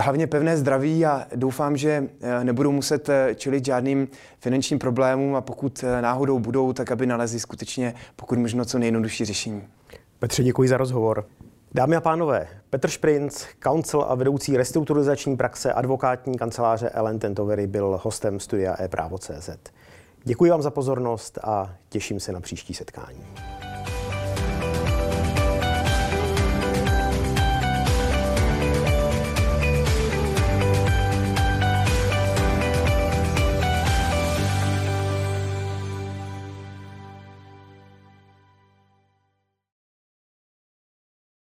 hlavně 0.00 0.26
pevné 0.26 0.56
zdraví 0.56 1.06
a 1.06 1.26
doufám, 1.34 1.76
že 1.76 2.08
nebudou 2.42 2.72
muset 2.72 3.10
čelit 3.34 3.64
žádným 3.64 4.08
finančním 4.40 4.78
problémům 4.78 5.36
a 5.36 5.40
pokud 5.40 5.84
náhodou 6.00 6.38
budou, 6.38 6.72
tak 6.72 6.92
aby 6.92 7.06
nalezli 7.06 7.40
skutečně 7.40 7.94
pokud 8.16 8.38
možno 8.38 8.64
co 8.64 8.78
nejjednodušší 8.78 9.24
řešení. 9.24 9.62
Petře, 10.18 10.42
děkuji 10.42 10.68
za 10.68 10.76
rozhovor. 10.76 11.24
Dámy 11.74 11.96
a 11.96 12.00
pánové, 12.00 12.48
Petr 12.70 12.88
Šprinc, 12.88 13.44
counsel 13.62 14.06
a 14.08 14.14
vedoucí 14.14 14.56
restrukturizační 14.56 15.36
praxe 15.36 15.72
advokátní 15.72 16.38
kanceláře 16.38 16.88
Ellen 16.88 17.18
Tentovery 17.18 17.66
byl 17.66 18.00
hostem 18.02 18.40
studia 18.40 18.76
e-právo.cz. 18.82 19.50
Děkuji 20.24 20.50
vám 20.50 20.62
za 20.62 20.70
pozornost 20.70 21.38
a 21.42 21.74
těším 21.88 22.20
se 22.20 22.32
na 22.32 22.40
příští 22.40 22.74
setkání. 22.74 23.24